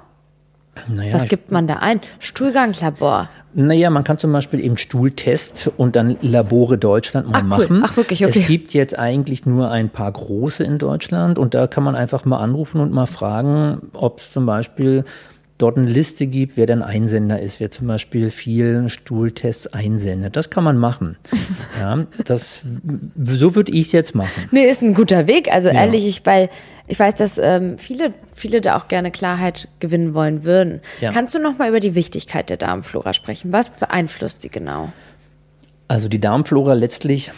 [0.88, 2.00] Naja, Was gibt man da ein?
[2.20, 3.30] Stuhlganglabor.
[3.54, 7.68] Naja, man kann zum Beispiel eben Stuhltest und dann Labore Deutschland mal Ach, cool.
[7.68, 7.82] machen.
[7.86, 8.26] Ach, wirklich?
[8.26, 8.40] Okay.
[8.40, 12.24] Es gibt jetzt eigentlich nur ein paar große in Deutschland und da kann man einfach
[12.24, 15.04] mal anrufen und mal fragen, ob es zum Beispiel
[15.62, 20.36] dort eine Liste gibt, wer denn Einsender ist, wer zum Beispiel viel Stuhltests einsendet.
[20.36, 21.18] Das kann man machen.
[21.80, 22.62] ja, das,
[23.24, 24.50] so würde ich es jetzt machen.
[24.52, 25.52] Nee, ist ein guter Weg.
[25.52, 26.50] Also ehrlich, ich, weil
[26.88, 30.82] ich weiß, dass ähm, viele, viele da auch gerne Klarheit gewinnen wollen würden.
[31.00, 31.12] Ja.
[31.12, 33.52] Kannst du noch mal über die Wichtigkeit der Darmflora sprechen?
[33.54, 34.92] Was beeinflusst sie genau?
[35.88, 37.32] Also die Darmflora letztlich,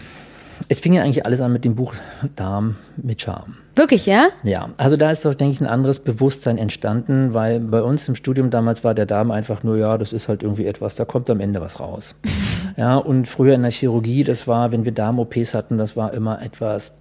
[0.69, 1.93] es fing ja eigentlich alles an mit dem Buch
[2.35, 3.57] Darm mit Charme.
[3.75, 4.29] Wirklich, ja?
[4.43, 8.13] Ja, also da ist doch, denke ich, ein anderes Bewusstsein entstanden, weil bei uns im
[8.13, 11.29] Studium damals war der Darm einfach nur, ja, das ist halt irgendwie etwas, da kommt
[11.29, 12.13] am Ende was raus.
[12.77, 16.41] ja, und früher in der Chirurgie, das war, wenn wir Darm-OPs hatten, das war immer
[16.41, 16.93] etwas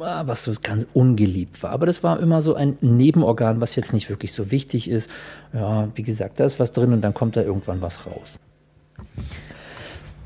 [0.00, 1.70] ah, was so ganz ungeliebt war.
[1.70, 5.10] Aber das war immer so ein Nebenorgan, was jetzt nicht wirklich so wichtig ist.
[5.52, 8.38] Ja, wie gesagt, da ist was drin und dann kommt da irgendwann was raus.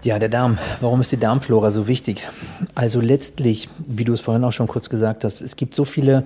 [0.07, 0.57] Ja, der Darm.
[0.81, 2.29] Warum ist die Darmflora so wichtig?
[2.77, 6.23] Also letztlich, wie du es vorhin auch schon kurz gesagt hast, es gibt so viele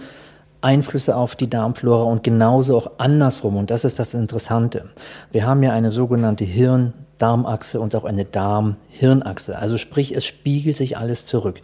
[0.61, 3.57] Einflüsse auf die Darmflora und genauso auch andersrum.
[3.57, 4.91] Und das ist das Interessante.
[5.33, 9.59] Wir haben ja eine sogenannte Hirn-Darmachse und auch eine Darm-Hirnachse.
[9.59, 11.63] Also sprich, es spiegelt sich alles zurück.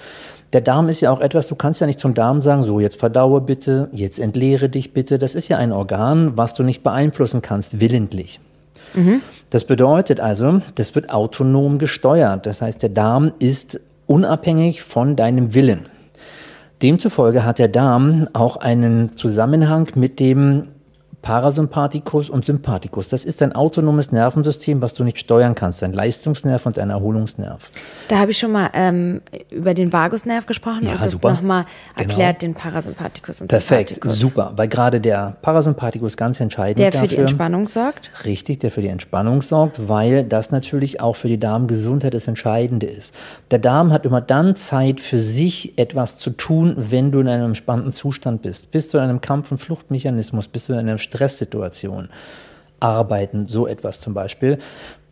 [0.55, 2.99] Der Darm ist ja auch etwas, du kannst ja nicht zum Darm sagen, so jetzt
[2.99, 5.19] verdaue bitte, jetzt entleere dich bitte.
[5.19, 8.41] Das ist ja ein Organ, was du nicht beeinflussen kannst, willentlich.
[8.95, 9.21] Mhm.
[9.51, 12.47] Das bedeutet also, das wird autonom gesteuert.
[12.47, 15.87] Das heißt, der Darm ist unabhängig von deinem Willen.
[16.83, 20.69] Demzufolge hat der Darm auch einen Zusammenhang mit dem
[21.27, 23.09] Parasympathikus und Sympathikus.
[23.09, 27.69] Das ist ein autonomes Nervensystem, was du nicht steuern kannst, ein Leistungsnerv und ein Erholungsnerv.
[28.07, 31.65] Da habe ich schon mal ähm, über den Vagusnerv gesprochen ja, und das nochmal
[31.97, 32.11] genau.
[32.11, 32.53] erklärt, genau.
[32.53, 34.21] den Parasympathikus und Perfekt, Sympathikus.
[34.21, 38.09] super, weil gerade der Parasympathikus ganz entscheidend Der für dafür, die Entspannung sorgt?
[38.25, 42.87] Richtig, der für die Entspannung sorgt, weil das natürlich auch für die Darmgesundheit das Entscheidende
[42.87, 43.13] ist.
[43.51, 47.47] Der Darm hat immer dann Zeit für sich etwas zu tun, wenn du in einem
[47.47, 48.71] entspannten Zustand bist.
[48.71, 52.09] Bist du in einem Kampf- und Fluchtmechanismus, bist du in einem Stresssituation
[52.81, 54.59] arbeiten, so etwas zum Beispiel,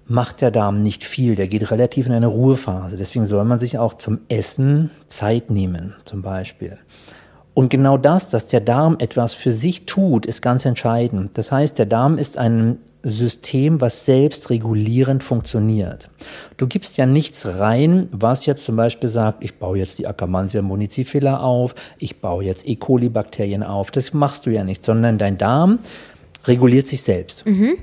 [0.07, 1.35] macht der Darm nicht viel.
[1.35, 2.97] Der geht relativ in eine Ruhephase.
[2.97, 6.79] Deswegen soll man sich auch zum Essen Zeit nehmen, zum Beispiel.
[7.55, 11.39] Und genau das, dass der Darm etwas für sich tut, ist ganz entscheidend.
[11.39, 16.09] Das heißt, der Darm ist ein System, was selbstregulierend funktioniert.
[16.57, 20.63] Du gibst ja nichts rein, was jetzt zum Beispiel sagt, ich baue jetzt die Akkermansia
[20.63, 22.77] municiphala auf, ich baue jetzt E.
[22.77, 23.91] coli-Bakterien auf.
[23.91, 25.81] Das machst du ja nicht, sondern dein Darm
[26.47, 27.45] reguliert sich selbst.
[27.47, 27.77] Mhm.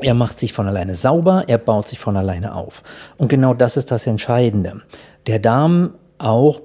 [0.00, 2.82] Er macht sich von alleine sauber, er baut sich von alleine auf.
[3.18, 4.80] Und genau das ist das Entscheidende.
[5.26, 6.62] Der Darm auch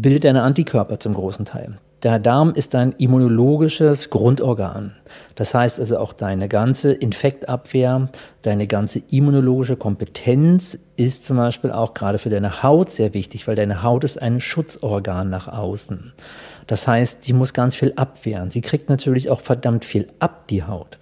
[0.00, 1.78] bildet eine Antikörper zum großen Teil.
[2.02, 4.96] Der Darm ist ein immunologisches Grundorgan.
[5.36, 8.08] Das heißt also auch deine ganze Infektabwehr,
[8.42, 13.54] deine ganze immunologische Kompetenz ist zum Beispiel auch gerade für deine Haut sehr wichtig, weil
[13.54, 16.12] deine Haut ist ein Schutzorgan nach außen.
[16.66, 18.50] Das heißt, die muss ganz viel abwehren.
[18.50, 20.98] Sie kriegt natürlich auch verdammt viel ab, die Haut.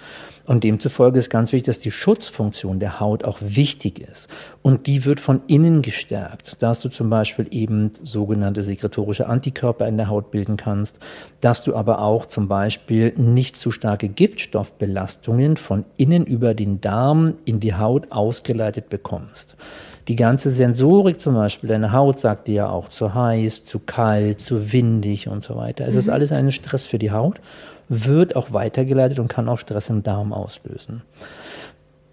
[0.51, 4.27] Und demzufolge ist ganz wichtig, dass die Schutzfunktion der Haut auch wichtig ist.
[4.63, 9.97] Und die wird von innen gestärkt, dass du zum Beispiel eben sogenannte sekretorische Antikörper in
[9.97, 10.99] der Haut bilden kannst,
[11.41, 17.35] dass du aber auch zum Beispiel nicht zu starke Giftstoffbelastungen von innen über den Darm
[17.45, 19.55] in die Haut ausgeleitet bekommst.
[20.09, 24.41] Die ganze Sensorik zum Beispiel, deine Haut sagt dir ja auch zu heiß, zu kalt,
[24.41, 25.87] zu windig und so weiter.
[25.87, 26.01] Es mhm.
[26.01, 27.41] ist alles ein Stress für die Haut
[27.91, 31.03] wird auch weitergeleitet und kann auch Stress im Darm auslösen.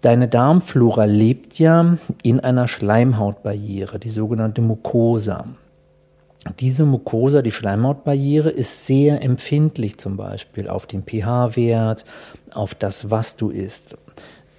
[0.02, 5.46] Deine Darmflora lebt ja in einer Schleimhautbarriere, die sogenannte Mucosa.
[6.60, 12.04] Diese Mucosa, die Schleimhautbarriere, ist sehr empfindlich zum Beispiel auf den pH-Wert,
[12.52, 13.96] auf das, was du isst.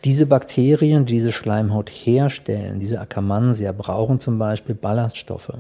[0.06, 5.54] Diese Bakterien, die diese Schleimhaut herstellen, diese Akkermansia, brauchen zum Beispiel Ballaststoffe.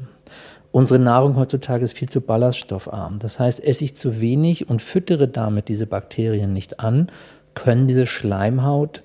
[0.72, 3.20] Unsere Nahrung heutzutage ist viel zu ballaststoffarm.
[3.20, 7.11] Das heißt, esse ich zu wenig und füttere damit diese Bakterien nicht an,
[7.55, 9.01] können diese Schleimhaut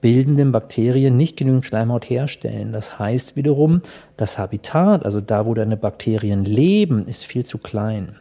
[0.00, 2.72] bildenden Bakterien nicht genügend Schleimhaut herstellen.
[2.72, 3.80] Das heißt wiederum,
[4.18, 8.16] das Habitat, also da, wo deine Bakterien leben, ist viel zu klein.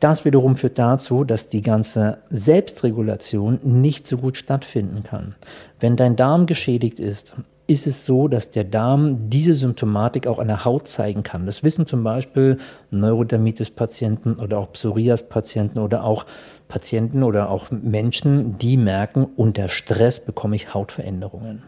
[0.00, 5.34] Das wiederum führt dazu, dass die ganze Selbstregulation nicht so gut stattfinden kann.
[5.80, 7.36] Wenn dein Darm geschädigt ist,
[7.72, 11.46] ist es so, dass der Darm diese Symptomatik auch an der Haut zeigen kann.
[11.46, 12.58] Das wissen zum Beispiel
[12.90, 16.26] Neurodermitis-Patienten oder auch Psorias-Patienten oder auch
[16.68, 21.62] Patienten oder auch Menschen, die merken, unter Stress bekomme ich Hautveränderungen.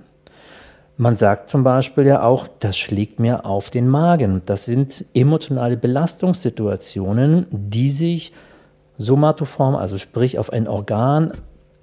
[0.96, 4.42] Man sagt zum Beispiel ja auch, das schlägt mir auf den Magen.
[4.46, 8.32] Das sind emotionale Belastungssituationen, die sich
[8.98, 11.32] somatoform, also sprich auf ein Organ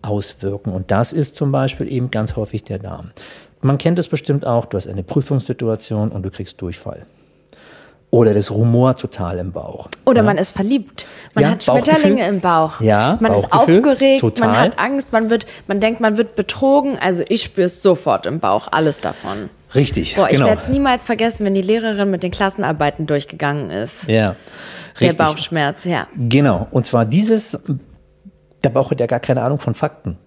[0.02, 0.72] auswirken.
[0.72, 3.12] Und das ist zum Beispiel eben ganz häufig der Darm.
[3.62, 7.06] Man kennt es bestimmt auch, du hast eine Prüfungssituation und du kriegst Durchfall.
[8.10, 9.88] Oder das Rumor total im Bauch.
[10.06, 10.24] Oder ja.
[10.24, 11.06] man ist verliebt.
[11.34, 12.82] Man ja, hat Schmetterlinge im Bauch.
[12.82, 14.48] Ja, man ist aufgeregt, total.
[14.50, 16.98] man hat Angst, man wird, man denkt, man wird betrogen.
[17.00, 19.50] Also ich spüre es sofort im Bauch, alles davon.
[19.74, 20.16] Richtig.
[20.16, 20.48] Boah, ich genau.
[20.48, 24.10] werde es niemals vergessen, wenn die Lehrerin mit den Klassenarbeiten durchgegangen ist.
[24.10, 24.36] Ja.
[25.00, 25.18] Richtig.
[25.18, 26.08] Der Bauchschmerz, ja.
[26.18, 26.68] Genau.
[26.72, 27.58] Und zwar dieses,
[28.62, 30.18] der Bauch hat ja gar keine Ahnung von Fakten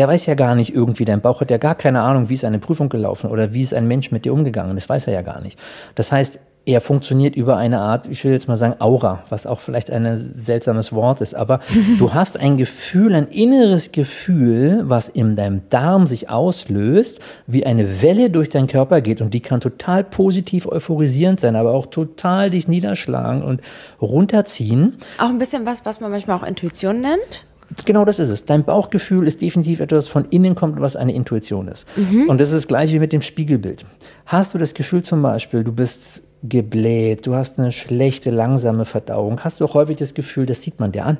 [0.00, 2.46] der weiß ja gar nicht irgendwie, dein Bauch hat ja gar keine Ahnung, wie ist
[2.46, 4.74] eine Prüfung gelaufen oder wie ist ein Mensch mit dir umgegangen.
[4.74, 5.58] Das weiß er ja gar nicht.
[5.94, 9.60] Das heißt, er funktioniert über eine Art, ich will jetzt mal sagen, Aura, was auch
[9.60, 11.60] vielleicht ein seltsames Wort ist, aber
[11.98, 18.00] du hast ein Gefühl, ein inneres Gefühl, was in deinem Darm sich auslöst, wie eine
[18.00, 22.48] Welle durch deinen Körper geht und die kann total positiv euphorisierend sein, aber auch total
[22.48, 23.60] dich niederschlagen und
[24.00, 24.96] runterziehen.
[25.18, 27.44] Auch ein bisschen was, was man manchmal auch Intuition nennt.
[27.84, 28.44] Genau das ist es.
[28.44, 31.86] Dein Bauchgefühl ist definitiv etwas, was von innen kommt, was eine Intuition ist.
[31.96, 32.28] Mhm.
[32.28, 33.84] Und das ist das gleiche wie mit dem Spiegelbild.
[34.26, 39.40] Hast du das Gefühl zum Beispiel, du bist gebläht, du hast eine schlechte, langsame Verdauung,
[39.44, 41.18] hast du auch häufig das Gefühl, das sieht man dir an.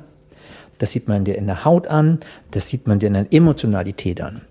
[0.79, 4.19] Das sieht man dir in der Haut an, das sieht man dir in der Emotionalität
[4.19, 4.41] an.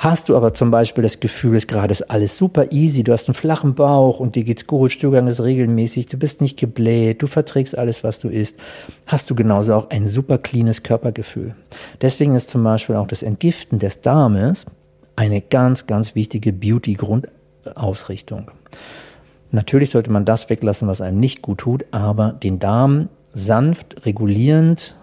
[0.00, 3.28] Hast du aber zum Beispiel das Gefühl, es gerade ist alles super easy, du hast
[3.28, 7.26] einen flachen Bauch und dir geht's gut, Stuhlgang ist regelmäßig, du bist nicht gebläht, du
[7.26, 8.56] verträgst alles, was du isst,
[9.06, 11.54] hast du genauso auch ein super cleanes Körpergefühl.
[12.00, 14.64] Deswegen ist zum Beispiel auch das Entgiften des Darmes
[15.16, 18.50] eine ganz, ganz wichtige Beauty-Grundausrichtung.
[19.50, 24.96] Natürlich sollte man das weglassen, was einem nicht gut tut, aber den Darm sanft, regulierend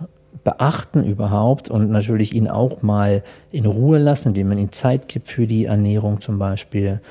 [0.48, 3.22] beachten überhaupt und natürlich ihn auch mal
[3.52, 7.02] in Ruhe lassen, indem man ihm Zeit gibt für die Ernährung zum Beispiel.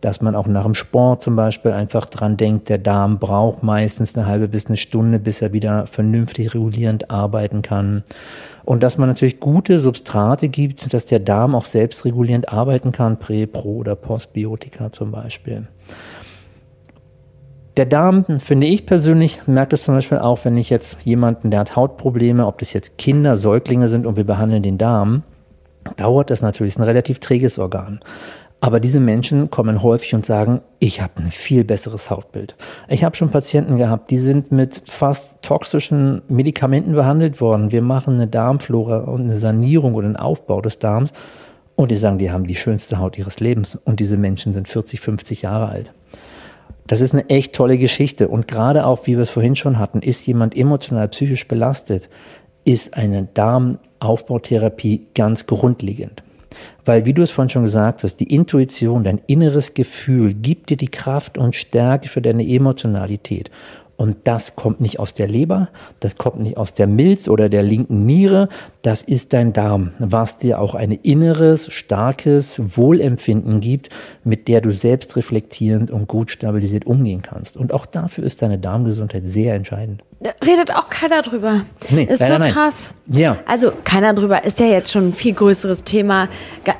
[0.00, 4.14] Dass man auch nach dem Sport zum Beispiel einfach dran denkt, der Darm braucht meistens
[4.14, 8.04] eine halbe bis eine Stunde, bis er wieder vernünftig regulierend arbeiten kann.
[8.64, 13.46] Und dass man natürlich gute Substrate gibt, dass der Darm auch selbstregulierend arbeiten kann, Prä-,
[13.46, 15.66] Pro- oder Postbiotika zum Beispiel.
[17.78, 21.60] Der Darm, finde ich persönlich, merkt es zum Beispiel auch, wenn ich jetzt jemanden, der
[21.60, 25.22] hat Hautprobleme, ob das jetzt Kinder, Säuglinge sind und wir behandeln den Darm,
[25.96, 28.00] dauert das natürlich, ist ein relativ träges Organ.
[28.60, 32.56] Aber diese Menschen kommen häufig und sagen, ich habe ein viel besseres Hautbild.
[32.88, 37.70] Ich habe schon Patienten gehabt, die sind mit fast toxischen Medikamenten behandelt worden.
[37.70, 41.12] Wir machen eine Darmflora und eine Sanierung oder einen Aufbau des Darms
[41.76, 44.98] und die sagen, die haben die schönste Haut ihres Lebens und diese Menschen sind 40,
[44.98, 45.92] 50 Jahre alt.
[46.88, 48.28] Das ist eine echt tolle Geschichte.
[48.28, 52.08] Und gerade auch, wie wir es vorhin schon hatten, ist jemand emotional, psychisch belastet,
[52.64, 56.22] ist eine Darmaufbautherapie ganz grundlegend.
[56.84, 60.76] Weil, wie du es vorhin schon gesagt hast, die Intuition, dein inneres Gefühl gibt dir
[60.76, 63.50] die Kraft und Stärke für deine Emotionalität.
[63.98, 67.64] Und das kommt nicht aus der Leber, das kommt nicht aus der Milz oder der
[67.64, 68.48] linken Niere,
[68.82, 73.88] das ist dein Darm, was dir auch ein inneres, starkes Wohlempfinden gibt,
[74.22, 77.56] mit der du selbst reflektierend und gut stabilisiert umgehen kannst.
[77.56, 80.04] Und auch dafür ist deine Darmgesundheit sehr entscheidend.
[80.20, 81.62] Da redet auch keiner drüber.
[81.90, 82.52] Nee, ist so nein.
[82.52, 82.92] krass.
[83.08, 83.38] Ja.
[83.46, 86.28] Also keiner drüber ist ja jetzt schon ein viel größeres Thema.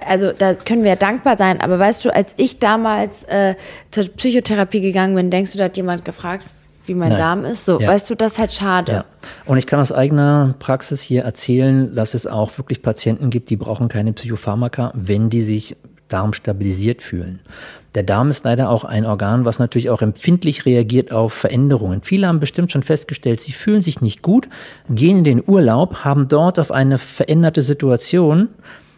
[0.06, 1.60] Also da können wir ja dankbar sein.
[1.60, 3.56] Aber weißt du, als ich damals äh,
[3.90, 6.44] zur Psychotherapie gegangen bin, denkst du, da hat jemand gefragt,
[6.88, 7.18] wie mein Nein.
[7.18, 7.64] Darm ist.
[7.64, 7.88] So, ja.
[7.88, 8.92] weißt du, das ist halt schade.
[8.92, 9.04] Ja.
[9.44, 13.56] Und ich kann aus eigener Praxis hier erzählen, dass es auch wirklich Patienten gibt, die
[13.56, 15.76] brauchen keine Psychopharmaka, wenn die sich
[16.08, 17.40] darmstabilisiert fühlen.
[17.94, 22.02] Der Darm ist leider auch ein Organ, was natürlich auch empfindlich reagiert auf Veränderungen.
[22.02, 24.48] Viele haben bestimmt schon festgestellt, sie fühlen sich nicht gut,
[24.88, 28.48] gehen in den Urlaub, haben dort auf eine veränderte Situation,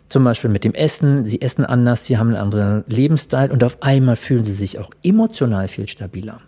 [0.09, 3.79] zum Beispiel mit dem Essen, sie essen anders, sie haben einen anderen Lebensstil und auf
[3.81, 6.41] einmal fühlen sie sich auch emotional viel stabiler.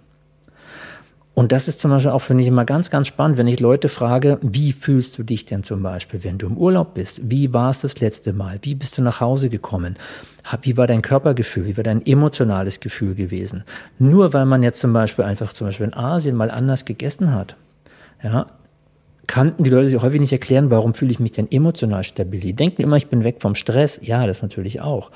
[1.35, 3.89] Und das ist zum Beispiel auch, finde ich, immer ganz, ganz spannend, wenn ich Leute
[3.89, 7.23] frage, wie fühlst du dich denn zum Beispiel, wenn du im Urlaub bist?
[7.25, 8.59] Wie war es das letzte Mal?
[8.61, 9.97] Wie bist du nach Hause gekommen?
[10.61, 11.67] Wie war dein Körpergefühl?
[11.67, 13.65] Wie war dein emotionales Gefühl gewesen?
[13.99, 17.57] Nur weil man jetzt zum Beispiel einfach zum Beispiel in Asien mal anders gegessen hat,
[18.23, 18.47] ja,
[19.27, 22.41] kannten die Leute sich häufig nicht erklären, warum fühle ich mich denn emotional stabil.
[22.41, 23.99] Die denken immer, ich bin weg vom Stress.
[24.03, 25.11] Ja, das natürlich auch.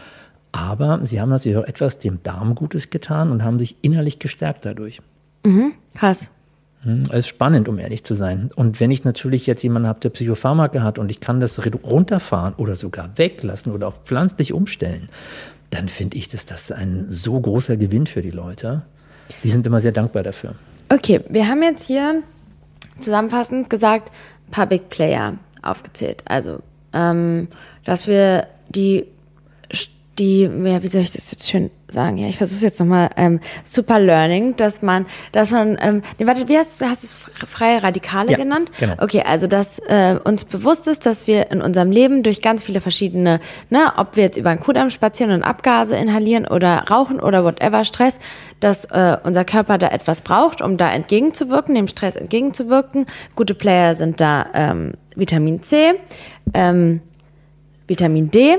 [0.52, 4.64] Aber sie haben natürlich auch etwas dem Darm Gutes getan und haben sich innerlich gestärkt
[4.64, 5.02] dadurch.
[5.46, 6.28] Mhm, krass.
[6.82, 8.50] Hm, es ist spannend, um ehrlich zu sein.
[8.54, 12.54] Und wenn ich natürlich jetzt jemanden habe, der Psychopharmaka hat und ich kann das runterfahren
[12.54, 15.08] oder sogar weglassen oder auch pflanzlich umstellen,
[15.70, 18.82] dann finde ich, dass das ein so großer Gewinn für die Leute.
[19.44, 20.54] Die sind immer sehr dankbar dafür.
[20.88, 22.22] Okay, wir haben jetzt hier
[22.98, 24.10] zusammenfassend gesagt,
[24.50, 26.22] Public Player aufgezählt.
[26.24, 26.60] Also,
[26.92, 27.48] ähm,
[27.84, 29.04] dass wir die
[30.18, 32.16] die, ja, wie soll ich das jetzt schön sagen?
[32.16, 36.26] Ja, ich versuche es jetzt nochmal, ähm, Super Learning, dass man, dass man, ähm, nee,
[36.26, 38.70] warte, wie hast du, hast du es freie Radikale ja, genannt?
[38.80, 38.94] Genau.
[38.98, 42.80] Okay, also dass äh, uns bewusst ist, dass wir in unserem Leben durch ganz viele
[42.80, 47.44] verschiedene, ne, ob wir jetzt über einen Kudamm spazieren und Abgase inhalieren oder rauchen oder
[47.44, 48.18] whatever Stress,
[48.60, 53.06] dass äh, unser Körper da etwas braucht, um da entgegenzuwirken, dem Stress entgegenzuwirken.
[53.34, 55.94] Gute Player sind da ähm, Vitamin C,
[56.54, 57.00] ähm,
[57.86, 58.58] Vitamin D,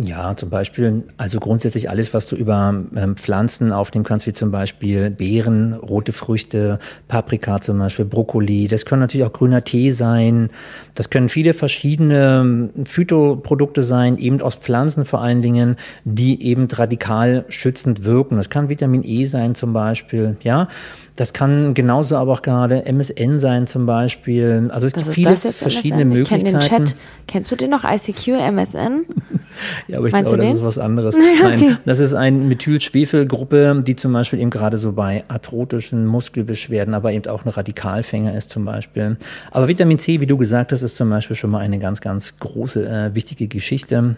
[0.00, 4.52] Ja, zum Beispiel, also grundsätzlich alles, was du über ähm, Pflanzen aufnehmen kannst, wie zum
[4.52, 6.78] Beispiel Beeren, rote Früchte,
[7.08, 8.68] Paprika zum Beispiel, Brokkoli.
[8.68, 10.50] Das können natürlich auch grüner Tee sein.
[10.94, 15.74] Das können viele verschiedene ähm, Phytoprodukte sein, eben aus Pflanzen vor allen Dingen,
[16.04, 18.36] die eben radikal schützend wirken.
[18.36, 20.68] Das kann Vitamin E sein zum Beispiel, ja.
[21.16, 24.70] Das kann genauso aber auch gerade MSN sein zum Beispiel.
[24.72, 26.22] Also es Was gibt viele das verschiedene MSN?
[26.22, 26.44] Ich Möglichkeiten.
[26.44, 26.96] kenne den Chat.
[27.26, 27.82] Kennst du den noch?
[27.82, 29.04] ICQ, MSN?
[29.88, 31.16] Ja, aber ich Meinst glaube, das ist was anderes.
[31.40, 31.56] Ja, okay.
[31.68, 37.12] Nein, das ist eine Methylschwefelgruppe, die zum Beispiel eben gerade so bei arthrotischen Muskelbeschwerden, aber
[37.12, 39.16] eben auch ein Radikalfänger ist zum Beispiel.
[39.50, 42.38] Aber Vitamin C, wie du gesagt hast, ist zum Beispiel schon mal eine ganz, ganz
[42.38, 44.16] große, äh, wichtige Geschichte.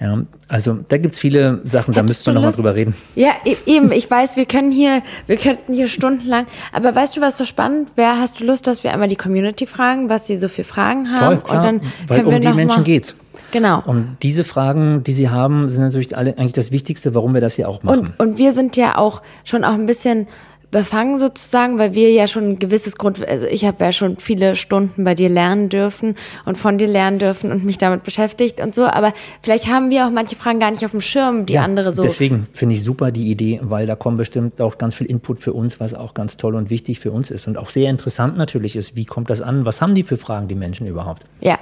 [0.00, 2.94] Ja, also da gibt's viele Sachen, da müsste man nochmal drüber reden.
[3.16, 3.90] Ja, e- eben.
[3.90, 6.46] Ich weiß, wir können hier, wir könnten hier stundenlang.
[6.72, 8.20] Aber weißt du, was so spannend wäre?
[8.20, 11.38] Hast du Lust, dass wir einmal die Community fragen, was sie so für Fragen haben?
[11.38, 13.16] Voll, klar, und dann weil können wir um die Menschen mal, geht's.
[13.50, 13.82] Genau.
[13.84, 17.54] Und diese Fragen, die sie haben, sind natürlich alle eigentlich das Wichtigste, warum wir das
[17.54, 18.14] hier auch machen.
[18.18, 20.26] Und, und wir sind ja auch schon auch ein bisschen
[20.70, 24.54] befangen sozusagen, weil wir ja schon ein gewisses Grund, also ich habe ja schon viele
[24.54, 26.14] Stunden bei dir lernen dürfen
[26.44, 30.06] und von dir lernen dürfen und mich damit beschäftigt und so, aber vielleicht haben wir
[30.06, 32.02] auch manche Fragen gar nicht auf dem Schirm, die andere so.
[32.02, 35.54] Deswegen finde ich super die Idee, weil da kommt bestimmt auch ganz viel Input für
[35.54, 38.76] uns, was auch ganz toll und wichtig für uns ist und auch sehr interessant natürlich
[38.76, 38.94] ist.
[38.94, 39.64] Wie kommt das an?
[39.64, 41.22] Was haben die für Fragen, die Menschen überhaupt?
[41.40, 41.58] Ja,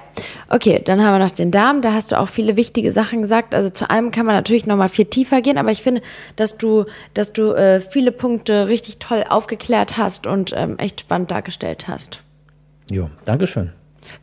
[0.48, 1.80] okay, dann haben wir noch den Darm.
[1.80, 3.54] Da hast du auch viele wichtige Sachen gesagt.
[3.54, 6.02] Also zu allem kann man natürlich noch mal viel tiefer gehen, aber ich finde,
[6.34, 11.30] dass du, dass du äh, viele Punkte richtig toll aufgeklärt hast und ähm, echt spannend
[11.30, 12.20] dargestellt hast.
[12.90, 13.72] Jo, Dankeschön.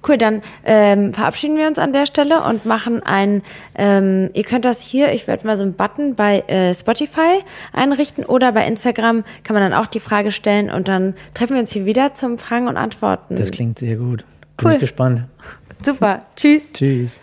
[0.08, 3.42] Cool, dann ähm, verabschieden wir uns an der Stelle und machen ein,
[3.76, 7.44] ähm, ihr könnt das hier, ich werde mal so einen Button bei äh, Spotify
[7.74, 11.62] einrichten oder bei Instagram kann man dann auch die Frage stellen und dann treffen wir
[11.62, 13.36] uns hier wieder zum Fragen und Antworten.
[13.36, 14.24] Das klingt sehr gut.
[14.58, 14.74] Bin Cool.
[14.74, 15.24] ich gespannt.
[15.84, 16.72] Super, tschüss.
[16.74, 17.20] Tschüss.